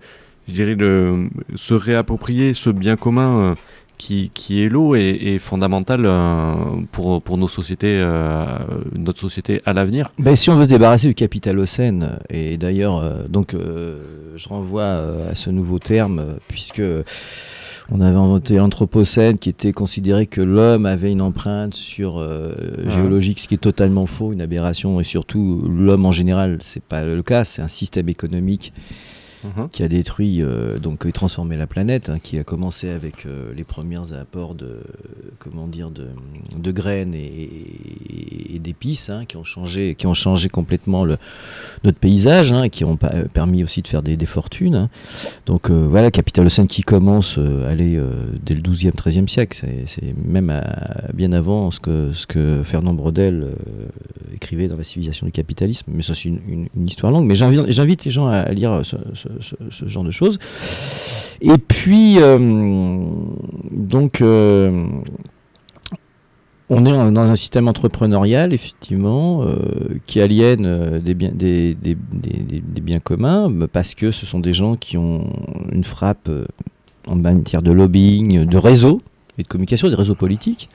je 0.50 0.54
dirais, 0.54 0.76
le, 0.76 1.30
se 1.56 1.74
réapproprier 1.74 2.54
ce 2.54 2.70
bien 2.70 2.98
commun 2.98 3.56
qui, 3.98 4.32
qui, 4.34 4.62
est 4.62 4.68
l'eau 4.68 4.96
est, 4.96 5.40
fondamental 5.40 6.06
pour, 6.92 7.22
pour 7.22 7.38
nos 7.38 7.48
sociétés, 7.48 8.06
notre 8.94 9.20
société 9.20 9.62
à 9.66 9.72
l'avenir. 9.72 10.12
Ben, 10.20 10.36
si 10.36 10.50
on 10.50 10.58
veut 10.58 10.66
se 10.66 10.70
débarrasser 10.70 11.08
du 11.08 11.16
capitalocène, 11.16 12.20
et 12.30 12.58
d'ailleurs, 12.58 13.28
donc 13.28 13.54
je 13.54 14.50
renvoie 14.50 15.04
à 15.30 15.36
ce 15.36 15.50
nouveau 15.50 15.80
terme, 15.80 16.38
puisque 16.48 16.82
on 17.92 18.02
avait 18.02 18.18
inventé 18.18 18.56
l'anthropocène 18.56 19.38
qui 19.38 19.50
était 19.50 19.72
considéré 19.72 20.28
que 20.28 20.42
l'homme 20.42 20.86
avait 20.86 21.12
une 21.12 21.22
empreinte 21.22 21.74
sur 21.74 22.20
euh, 22.20 22.54
géologique, 22.88 23.40
ce 23.40 23.48
qui 23.48 23.56
est 23.56 23.58
totalement 23.58 24.06
faux, 24.06 24.32
une 24.32 24.42
aberration, 24.42 25.00
et 25.00 25.04
surtout 25.04 25.64
l'homme 25.68 26.06
en 26.06 26.12
général, 26.12 26.58
c'est 26.62 26.84
pas 26.84 27.04
le 27.04 27.24
cas, 27.24 27.46
c'est 27.46 27.62
un 27.62 27.68
système 27.68 28.10
économique 28.10 28.74
Mhm. 29.44 29.70
qui 29.70 29.84
a 29.84 29.88
détruit, 29.88 30.42
euh, 30.42 30.80
donc 30.80 31.06
et 31.06 31.12
transformé 31.12 31.56
la 31.56 31.68
planète, 31.68 32.10
hein, 32.10 32.20
qui 32.22 32.38
a 32.38 32.44
commencé 32.44 32.90
avec 32.90 33.26
euh, 33.26 33.54
les 33.56 33.64
premiers 33.64 34.12
apports 34.14 34.54
de, 34.54 34.82
comment 35.40 35.68
dire, 35.68 35.92
de, 35.92 36.08
de 36.58 36.72
graines 36.72 37.16
et, 37.16 38.60
d'épices, 38.60 39.10
hein, 39.10 39.24
qui 39.26 39.38
ont 39.38 39.46
changé, 39.46 39.96
qui 39.96 40.06
ont 40.08 40.14
changé 40.14 40.50
complètement 40.50 41.06
notre 41.06 41.98
paysage, 41.98 42.52
hein, 42.52 42.64
et 42.64 42.70
qui 42.70 42.84
ont 42.84 42.98
permis 42.98 43.64
aussi 43.64 43.82
de 43.82 43.88
faire 43.88 44.04
des, 44.04 44.18
fortunes. 44.26 44.90
Donc 45.46 45.70
euh, 45.70 45.88
voilà, 45.90 46.12
Capitalocène 46.12 46.68
qui 46.68 46.82
commence 46.82 47.40
dès 47.40 47.86
le 47.86 48.62
12e, 48.62 48.92
13e 48.92 49.28
siècle, 49.30 49.66
c'est 49.86 50.14
même 50.18 50.54
bien 51.14 51.32
avant 51.32 51.72
ce 51.72 51.80
que, 51.80 52.12
ce 52.12 52.28
que 52.28 52.62
Fernand 52.66 52.94
Brodel 52.94 53.56
écrivait 54.34 54.68
dans 54.68 54.78
la 54.78 54.84
civilisation 54.84 55.26
du 55.26 55.32
capitalisme, 55.32 55.90
mais 55.94 56.04
ça 56.04 56.14
c'est 56.14 56.26
une, 56.26 56.68
histoire 56.86 57.14
longue. 57.14 57.26
Mais 57.26 57.36
j'invite 57.36 58.04
les 58.04 58.12
gens 58.12 58.28
à, 58.28 58.52
lire 58.52 58.82
ce 58.84 58.98
ce, 59.14 59.29
genre 59.88 60.04
de 60.04 60.12
choses. 60.12 60.40
Et 61.42 61.58
puis, 61.58 62.18
euh, 62.20 62.38
donc, 63.72 64.22
euh, 64.22 64.86
on 66.70 66.86
est 66.86 66.92
dans 66.92 67.22
un 67.22 67.36
système 67.36 67.68
entrepreneurial, 67.68 68.54
effectivement, 68.54 69.44
euh, 69.44 70.00
qui 70.06 70.20
aliène 70.22 71.00
des, 71.00 71.14
biens, 71.14 71.32
des, 71.34 71.76
des, 71.76 72.82
biens 72.82 73.00
communs, 73.00 73.52
parce 73.72 73.96
que 73.96 74.12
ce 74.12 74.26
sont 74.26 74.40
des 74.40 74.54
gens 74.54 74.76
qui 74.76 74.98
ont 74.98 75.32
une 75.72 75.84
frappe 75.84 76.30
en 77.08 77.16
matière 77.16 77.62
de 77.62 77.72
lobbying, 77.72 78.46
de 78.46 78.58
réseau 78.58 79.02
et 79.38 79.44
de 79.44 79.48
communication, 79.48 79.90
des 79.90 79.96
réseaux 79.96 80.16
politiques. 80.16 80.70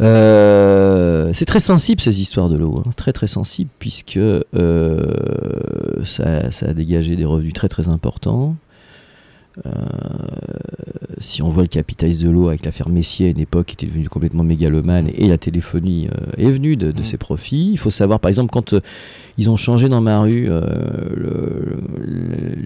Euh, 0.00 1.30
c'est 1.34 1.44
très 1.44 1.60
sensible 1.60 2.00
ces 2.00 2.20
histoires 2.20 2.48
de 2.48 2.56
l'eau, 2.56 2.82
hein. 2.84 2.90
très 2.96 3.12
très 3.12 3.28
sensible 3.28 3.70
puisque 3.78 4.16
euh, 4.16 4.42
ça, 6.04 6.50
ça, 6.50 6.66
a 6.66 6.74
dégagé 6.74 7.16
des 7.16 7.24
revenus 7.24 7.52
très 7.52 7.68
très 7.68 7.88
importants. 7.88 8.56
Euh, 9.66 9.70
si 11.20 11.42
on 11.42 11.48
voit 11.48 11.62
le 11.62 11.68
capitalisme 11.68 12.24
de 12.24 12.28
l'eau 12.28 12.48
avec 12.48 12.64
l'affaire 12.64 12.88
Messier 12.88 13.28
à 13.28 13.30
une 13.30 13.38
époque 13.38 13.66
qui 13.66 13.74
était 13.74 13.86
devenu 13.86 14.08
complètement 14.08 14.42
mégalomane 14.42 15.08
et 15.14 15.28
la 15.28 15.38
téléphonie 15.38 16.08
euh, 16.08 16.32
est 16.36 16.50
venue 16.50 16.76
de, 16.76 16.92
mm. 16.92 17.04
ses 17.04 17.18
profits. 17.18 17.70
Il 17.72 17.78
faut 17.78 17.90
savoir 17.90 18.18
par 18.20 18.28
exemple 18.28 18.50
quand 18.52 18.72
euh, 18.72 18.80
ils 19.38 19.48
ont 19.50 19.56
changé 19.56 19.88
dans 19.88 20.00
ma 20.00 20.20
rue 20.20 20.48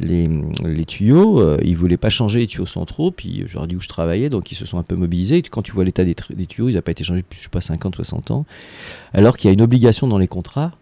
les, 0.01 0.85
tuyaux, 0.87 1.57
ils 1.62 1.77
voulaient 1.77 1.96
pas 1.96 2.11
changer 2.11 2.40
les 2.40 2.46
tuyaux 2.46 2.66
centraux, 2.66 3.11
puis 3.11 3.44
je 3.46 3.55
leur 3.55 3.64
ai 3.64 3.68
dit 3.68 3.77
où 3.77 3.81
je 3.81 3.88
travaillais, 3.88 4.29
donc 4.29 4.53
ils 4.53 4.55
se 4.55 4.66
sont 4.66 4.79
un 4.79 4.83
peu 4.83 4.94
mobilisés. 4.94 5.40
Quand 5.42 5.62
tu 5.62 5.72
vois 5.72 5.85
l'état 5.85 6.05
des, 6.05 6.14
tuyaux, 6.14 6.68
ils 6.68 6.74
n'ont 6.74 6.83
pas 6.83 6.90
été 6.90 7.05
changés 7.05 7.22
depuis 7.22 7.38
je 7.38 7.44
sais 7.44 7.48
pas 7.48 7.62
50, 7.62 7.96
60 7.96 8.31
ans, 8.33 8.44
alors 9.14 9.38
qu'il 9.38 9.48
y 9.48 9.51
a 9.51 9.55
une 9.55 9.62
obligation 9.62 10.09
dans 10.09 10.18
les 10.18 10.29
contrats 10.29 10.72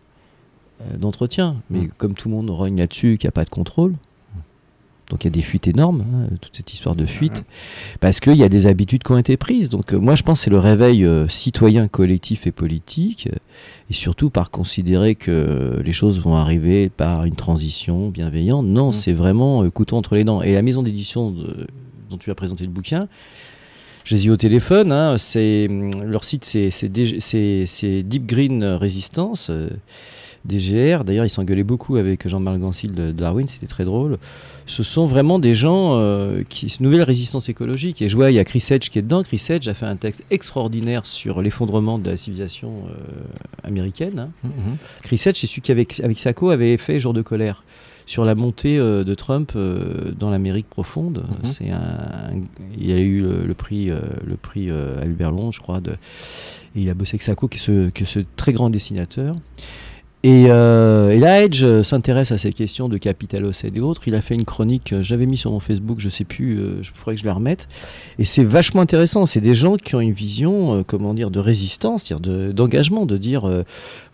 d'entretien. 0.99 1.57
Mais 1.71 1.83
mm. 1.83 1.91
comme 1.99 2.15
tout 2.15 2.29
le 2.29 2.35
monde 2.35 2.51
rogne 2.51 2.79
là-dessus, 2.79 3.17
qu'il 3.19 3.29
n'y 3.29 3.31
a 3.31 3.33
pas 3.33 3.45
de 3.45 3.51
contrôle, 3.51 3.95
donc 5.11 5.23
il 5.23 5.29
y 5.29 5.29
a 5.29 5.31
des 5.31 5.43
fuites 5.43 5.69
énormes, 5.69 6.03
hein, 6.03 6.35
toute 6.41 6.57
cette 6.57 6.73
histoire 6.73 6.97
de 6.97 7.07
fuite, 7.07 7.45
parce 8.01 8.19
qu'il 8.19 8.35
y 8.35 8.43
a 8.43 8.49
des 8.49 8.67
habitudes 8.67 9.05
qui 9.05 9.13
ont 9.13 9.19
été 9.19 9.37
prises. 9.37 9.69
Donc 9.69 9.93
euh, 9.93 9.99
moi 9.99 10.17
je 10.17 10.25
pense 10.25 10.41
que 10.41 10.45
c'est 10.45 10.51
le 10.51 10.59
réveil 10.59 11.05
euh, 11.05 11.29
citoyen, 11.29 11.87
collectif 11.87 12.47
et 12.47 12.53
politique, 12.53 13.29
euh, 13.33 13.37
et 13.89 13.95
surtout 13.95 14.31
par 14.31 14.51
considérer 14.51 15.15
que 15.15 15.81
les 15.85 15.93
choses 15.93 16.21
vont 16.21 16.35
arriver 16.35 16.89
par 16.89 17.25
une 17.25 17.37
transition 17.37 18.09
bienveillante. 18.09 18.67
Non, 18.67 18.91
mmh. 18.91 18.95
c'est 18.95 19.13
vraiment 19.13 19.69
couteau 19.71 19.97
entre 19.97 20.17
les 20.17 20.25
dents. 20.25 20.43
Et 20.43 20.55
la 20.55 20.63
maison 20.63 20.83
d'édition 20.83 21.33
dont 22.11 22.17
tu 22.17 22.31
as 22.33 22.35
présenté 22.35 22.65
le 22.65 22.71
bouquin, 22.71 23.07
j'ai 24.05 24.17
dit 24.17 24.31
au 24.31 24.37
téléphone, 24.37 24.91
hein, 24.91 25.19
c'est, 25.19 25.69
leur 26.05 26.25
site 26.25 26.45
c'est, 26.45 28.03
Deep 28.03 28.27
Green 28.27 28.65
Resistance. 28.65 29.53
DGR. 30.47 31.05
D'ailleurs, 31.05 31.27
ils 31.27 31.31
s'engueulaient 31.31 31.65
beaucoup 31.65 31.97
avec 31.97 32.27
Jean-Marc 32.29 32.59
Gansil 32.59 32.93
de 32.93 33.13
Darwin, 33.13 33.49
c'était 33.49 33.67
très 33.67 33.85
drôle. 33.85 34.19
Ce 34.67 34.83
sont 34.83 35.07
vraiment 35.07 35.39
des 35.39 35.55
gens 35.55 35.99
euh, 35.99 36.43
qui. 36.49 36.67
Une 36.67 36.87
nouvelle 36.87 37.03
résistance 37.03 37.49
écologique. 37.49 38.03
Et 38.03 38.09
je 38.09 38.17
vois, 38.17 38.33
il 38.33 38.35
y 38.35 38.39
a 38.39 38.45
Chris 38.45 38.65
Hedge 38.69 38.89
qui 38.89 38.99
est 38.99 39.03
dedans. 39.03 39.23
Chris 39.23 39.43
Hedge 39.49 39.69
a 39.69 39.75
fait 39.75 39.87
un 39.87 39.97
texte 39.97 40.25
extraordinaire 40.31 41.07
sur 41.07 41.41
l'effondrement 41.41 41.99
de 41.99 42.11
la 42.11 42.17
civilisation 42.17 42.73
euh, 42.89 43.23
américaine. 43.63 44.19
Hein. 44.19 44.31
Mm-hmm. 44.45 45.03
Chris 45.05 45.23
Hedge, 45.25 45.39
c'est 45.41 45.47
celui 45.47 45.63
qui, 45.63 45.71
avec, 45.71 46.01
avec 46.01 46.19
Sacco, 46.19 46.51
avait 46.51 46.77
fait 46.79 46.99
Jour 46.99 47.15
de 47.15 47.23
colère 47.23 47.63
sur 48.07 48.25
la 48.25 48.35
montée 48.35 48.79
euh, 48.79 49.05
de 49.05 49.15
Trump 49.15 49.53
dans 50.19 50.31
l'Amérique 50.31 50.69
profonde. 50.69 51.25
Mm-hmm. 51.25 51.49
C'est 51.49 51.71
un, 51.71 52.33
il 52.77 52.91
a 52.91 52.99
eu 52.99 53.23
le, 53.23 53.55
prix, 53.55 53.87
le 53.87 54.37
prix 54.37 54.69
Albert 54.71 55.31
Long, 55.31 55.53
je 55.53 55.61
crois, 55.61 55.81
de, 55.81 55.93
et 56.77 56.83
il 56.83 56.91
a 56.91 56.95
bossé 56.95 57.15
avec 57.15 57.23
Sacco, 57.23 57.49
qui 57.49 57.59
est 57.59 57.61
ce, 57.61 57.89
qui 57.91 58.03
est 58.03 58.07
ce 58.07 58.21
très 58.37 58.53
grand 58.53 58.69
dessinateur. 58.69 59.37
Et, 60.27 60.47
euh, 60.49 61.11
et, 61.11 61.21
là, 61.21 61.45
Edge 61.45 61.63
euh, 61.63 61.85
s'intéresse 61.85 62.33
à 62.33 62.39
ces 62.39 62.53
questions 62.53 62.89
de 62.89 62.99
capital 62.99 63.45
et 63.45 63.81
autres. 63.81 64.03
Il 64.09 64.15
a 64.17 64.21
fait 64.21 64.35
une 64.35 64.45
chronique, 64.45 64.93
euh, 64.93 65.05
j'avais 65.05 65.25
mis 65.25 65.37
sur 65.37 65.53
mon 65.53 65.61
Facebook, 65.61 66.01
je 66.01 66.09
sais 66.09 66.25
plus, 66.25 66.59
euh, 66.59 66.83
je 66.83 66.91
ferais 66.93 67.15
que 67.15 67.21
je 67.21 67.27
la 67.27 67.35
remette. 67.35 67.69
Et 68.19 68.25
c'est 68.25 68.43
vachement 68.43 68.81
intéressant. 68.81 69.25
C'est 69.25 69.41
des 69.41 69.55
gens 69.55 69.77
qui 69.77 69.95
ont 69.95 70.01
une 70.01 70.11
vision, 70.11 70.83
comment 70.83 71.15
dire, 71.15 71.31
de 71.31 71.39
résistance, 71.39 72.03
c'est-à-dire 72.03 72.53
d'engagement, 72.53 73.07
de, 73.07 73.17
dire, 73.17 73.49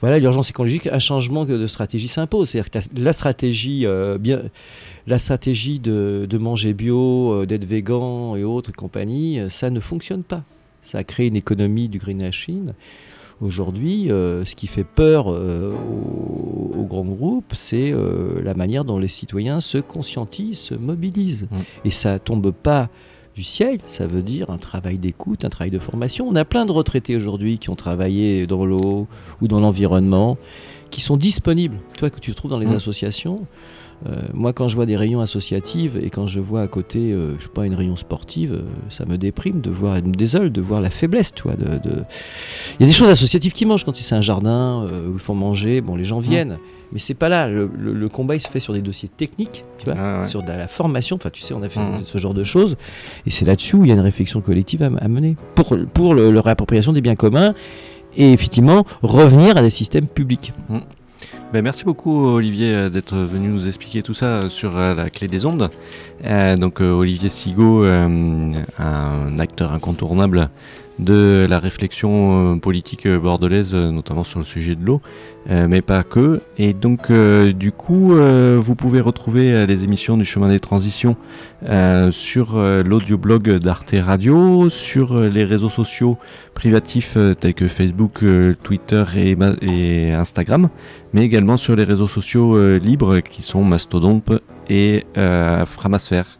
voilà, 0.03 0.19
l'urgence 0.19 0.51
écologique, 0.51 0.87
un 0.87 0.99
changement 0.99 1.47
de 1.47 1.67
stratégie 1.67 2.09
s'impose. 2.09 2.51
C'est-à-dire 2.51 2.71
que 2.71 2.79
la 3.01 3.13
stratégie, 3.15 3.87
bien, 4.21 4.43
la 5.07 5.19
stratégie 5.19 5.79
de, 5.79 6.27
de 6.29 6.39
manger 6.39 6.75
bio, 6.75 7.47
d'être 7.47 7.65
végan 7.65 8.37
et 8.37 8.45
autres 8.45 8.69
et 8.69 8.75
compagnie, 8.75 9.41
ça 9.49 9.71
ne 9.71 9.81
fonctionne 9.81 10.25
pas. 10.25 10.43
Ça 10.83 10.99
a 10.99 11.05
créé 11.05 11.29
une 11.29 11.37
économie 11.37 11.89
du 11.89 11.99
greenwashing. 11.99 12.73
Aujourd'hui, 13.43 14.09
euh, 14.09 14.45
ce 14.45 14.55
qui 14.55 14.69
fait 14.69 14.85
peur 14.85 15.27
euh, 15.29 15.75
aux, 15.75 16.85
grands 16.85 17.05
groupes, 17.05 17.55
c'est 17.57 17.91
euh, 17.93 18.41
la 18.41 18.55
manière 18.55 18.85
dont 18.85 18.99
les 18.99 19.09
citoyens 19.09 19.61
se 19.61 19.79
conscientisent, 19.79 20.61
se 20.61 20.75
mobilisent. 20.75 21.49
Mm. 21.51 21.57
Et 21.85 21.91
ça 21.91 22.21
tombe 22.21 22.53
pas 22.53 22.89
du 23.35 23.43
ciel, 23.43 23.79
ça 23.85 24.07
veut 24.07 24.23
dire 24.23 24.51
un 24.51 24.59
travail 24.59 24.99
d'écoute, 24.99 25.45
un 25.45 25.49
travail 25.49 25.71
de 25.71 25.79
formation. 25.79 26.29
On 26.29 26.37
a 26.37 26.45
plein 26.45 26.67
de 26.67 26.73
retraités 26.73 27.17
aujourd'hui 27.17 27.59
qui 27.59 27.71
ont 27.71 27.77
travaillé 27.77 28.47
dans 28.47 28.65
l'eau 28.65 29.07
ou 29.41 29.49
dans 29.49 29.61
l'environnement, 29.61 30.37
qui 30.91 31.01
sont 31.01 31.17
disponibles, 31.17 31.79
toi 31.97 32.11
que 32.11 32.21
tu 32.21 32.35
trouves 32.35 32.51
dans 32.51 32.59
les 32.59 32.67
mm. 32.67 32.77
associations. 32.77 33.47
Euh, 34.07 34.17
moi, 34.35 34.53
quand 34.53 34.69
je 34.69 34.75
vois 34.75 34.87
des 34.87 34.97
réunions 34.97 35.21
associatives 35.21 35.99
et 36.03 36.11
quand 36.11 36.27
je 36.27 36.41
vois 36.41 36.63
à 36.63 36.69
côté, 36.69 37.13
euh, 37.13 37.37
je 37.39 37.45
sais 37.45 37.51
pas, 37.51 37.67
une 37.67 37.75
réunion 37.75 37.97
sportive, 37.97 38.53
euh, 38.53 38.63
ça 38.91 39.05
me 39.07 39.17
déprime 39.17 39.61
de 39.61 39.71
voir, 39.71 39.97
me 39.97 40.13
désole 40.13 40.51
de 40.51 40.61
voir 40.61 40.81
la 40.81 40.91
faiblesse, 40.91 41.33
toi. 41.33 41.53
De, 41.55 41.79
Il 42.79 42.81
y 42.81 42.85
a 42.85 42.87
des 42.87 42.93
choses 42.93 43.09
associatives 43.09 43.53
qui 43.53 43.65
mangent 43.65 43.85
quand 43.85 43.95
c'est 43.95 44.15
un 44.15 44.23
jardin 44.23 44.87
où 45.09 45.13
il 45.15 45.21
faut 45.21 45.35
manger. 45.35 45.81
Bon, 45.81 45.95
les 45.95 46.05
gens 46.05 46.21
mmh. 46.21 46.57
Mais 46.93 46.99
c'est 46.99 47.15
pas 47.15 47.29
là. 47.29 47.49
Le, 47.49 48.09
combat, 48.09 48.35
il 48.35 48.41
se 48.41 48.49
fait 48.49 48.61
sur 48.61 48.73
des 48.73 48.83
dossiers 48.83 49.09
techniques, 49.09 49.65
tu 49.79 49.87
vois, 49.87 49.95
ah 49.99 50.29
sur 50.29 50.43
de 50.43 50.49
la 50.49 50.69
formation. 50.69 51.17
Enfin, 51.17 51.31
tu 51.31 51.41
sais, 51.41 51.55
on 51.55 51.63
a 51.63 51.69
fait 51.69 51.81
mmh. 51.81 52.03
ce 52.05 52.19
genre 52.19 52.35
de 52.35 52.45
choses. 52.45 52.77
Et 53.27 53.31
c'est 53.31 53.45
là-dessus 53.45 53.77
où 53.77 53.85
il 53.85 53.89
y 53.89 53.93
a 53.93 53.95
une 53.95 54.01
réflexion 54.01 54.41
collective 54.41 54.83
à, 54.83 55.09
mener 55.09 55.37
pour, 55.55 55.77
pour 55.95 56.15
le, 56.15 56.39
réappropriation 56.39 56.93
des 56.93 57.01
biens 57.01 57.17
communs 57.17 57.55
et 58.17 58.33
effectivement 58.33 58.85
revenir 59.03 59.57
à 59.57 59.63
des 59.63 59.71
systèmes 59.71 60.07
publics. 60.07 60.53
Mmh. 60.69 60.79
Ben, 61.53 61.63
merci 61.63 61.85
beaucoup 61.85 62.29
Olivier 62.29 62.75
euh, 62.75 62.89
d'être 62.89 63.15
venu 63.15 63.49
nous 63.49 63.69
expliquer 63.69 64.03
tout 64.03 64.15
ça 64.15 64.27
euh, 64.27 64.49
sur 64.49 64.77
euh, 64.79 64.95
la 64.95 65.11
clé 65.11 65.29
des 65.29 65.45
ondes. 65.45 65.69
donc 66.59 66.81
Olivier 66.81 67.29
Sigaud, 67.29 67.85
un 67.85 69.39
acteur 69.39 69.73
incontournable 69.73 70.49
de 70.99 71.47
la 71.49 71.59
réflexion 71.59 72.59
politique 72.59 73.09
bordelaise, 73.09 73.75
notamment 73.75 74.25
sur 74.25 74.39
le 74.39 74.45
sujet 74.45 74.75
de 74.75 74.85
l'eau, 74.85 75.01
mais 75.49 75.81
pas 75.81 76.03
que. 76.03 76.41
Et 76.59 76.75
donc 76.75 77.11
du 77.11 77.73
coup, 77.73 78.15
vous 78.15 78.75
pouvez 78.75 79.01
retrouver 79.01 79.67
les 79.67 79.85
émissions 79.85 80.17
du 80.17 80.25
chemin 80.25 80.49
des 80.49 80.61
transitions 80.61 81.17
sur 82.11 82.57
l'audioblog 82.57 83.59
d'Arte 83.59 83.95
Radio, 83.99 84.69
sur 84.71 85.19
les 85.19 85.45
réseaux 85.45 85.71
sociaux 85.71 86.19
privatifs 86.55 87.17
tels 87.41 87.55
que 87.55 87.69
Facebook, 87.69 88.23
Twitter 88.63 89.05
et 89.17 90.13
Instagram 90.13 90.69
mais 91.13 91.25
également 91.25 91.57
sur 91.57 91.77
les 91.77 91.85
réseaux 91.85 92.09
sociaux 92.09 92.57
euh, 92.57 92.79
libres 92.79 93.21
qui 93.21 93.43
sont 93.43 93.65
Mastodon 93.65 94.23
et 94.69 95.05
euh, 95.17 95.65
Framasphère. 95.67 96.39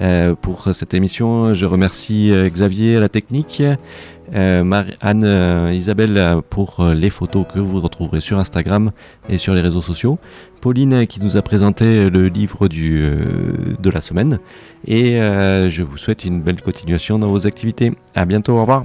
Euh, 0.00 0.34
pour 0.34 0.68
cette 0.74 0.94
émission, 0.94 1.54
je 1.54 1.66
remercie 1.66 2.30
euh, 2.30 2.48
Xavier 2.48 2.96
à 2.96 3.00
la 3.00 3.08
technique, 3.08 3.62
euh, 4.34 4.82
Anne, 5.00 5.70
Isabelle 5.72 6.42
pour 6.50 6.84
les 6.84 7.10
photos 7.10 7.46
que 7.52 7.58
vous 7.58 7.80
retrouverez 7.80 8.20
sur 8.20 8.38
Instagram 8.38 8.92
et 9.28 9.38
sur 9.38 9.54
les 9.54 9.60
réseaux 9.60 9.82
sociaux, 9.82 10.18
Pauline 10.60 11.06
qui 11.06 11.20
nous 11.20 11.36
a 11.36 11.42
présenté 11.42 12.10
le 12.10 12.28
livre 12.28 12.68
de 12.68 13.90
la 13.90 14.00
semaine, 14.02 14.38
et 14.86 15.18
je 15.18 15.82
vous 15.82 15.96
souhaite 15.96 16.26
une 16.26 16.42
belle 16.42 16.60
continuation 16.60 17.18
dans 17.18 17.28
vos 17.28 17.46
activités. 17.46 17.92
À 18.14 18.26
bientôt, 18.26 18.52
au 18.52 18.60
revoir. 18.60 18.84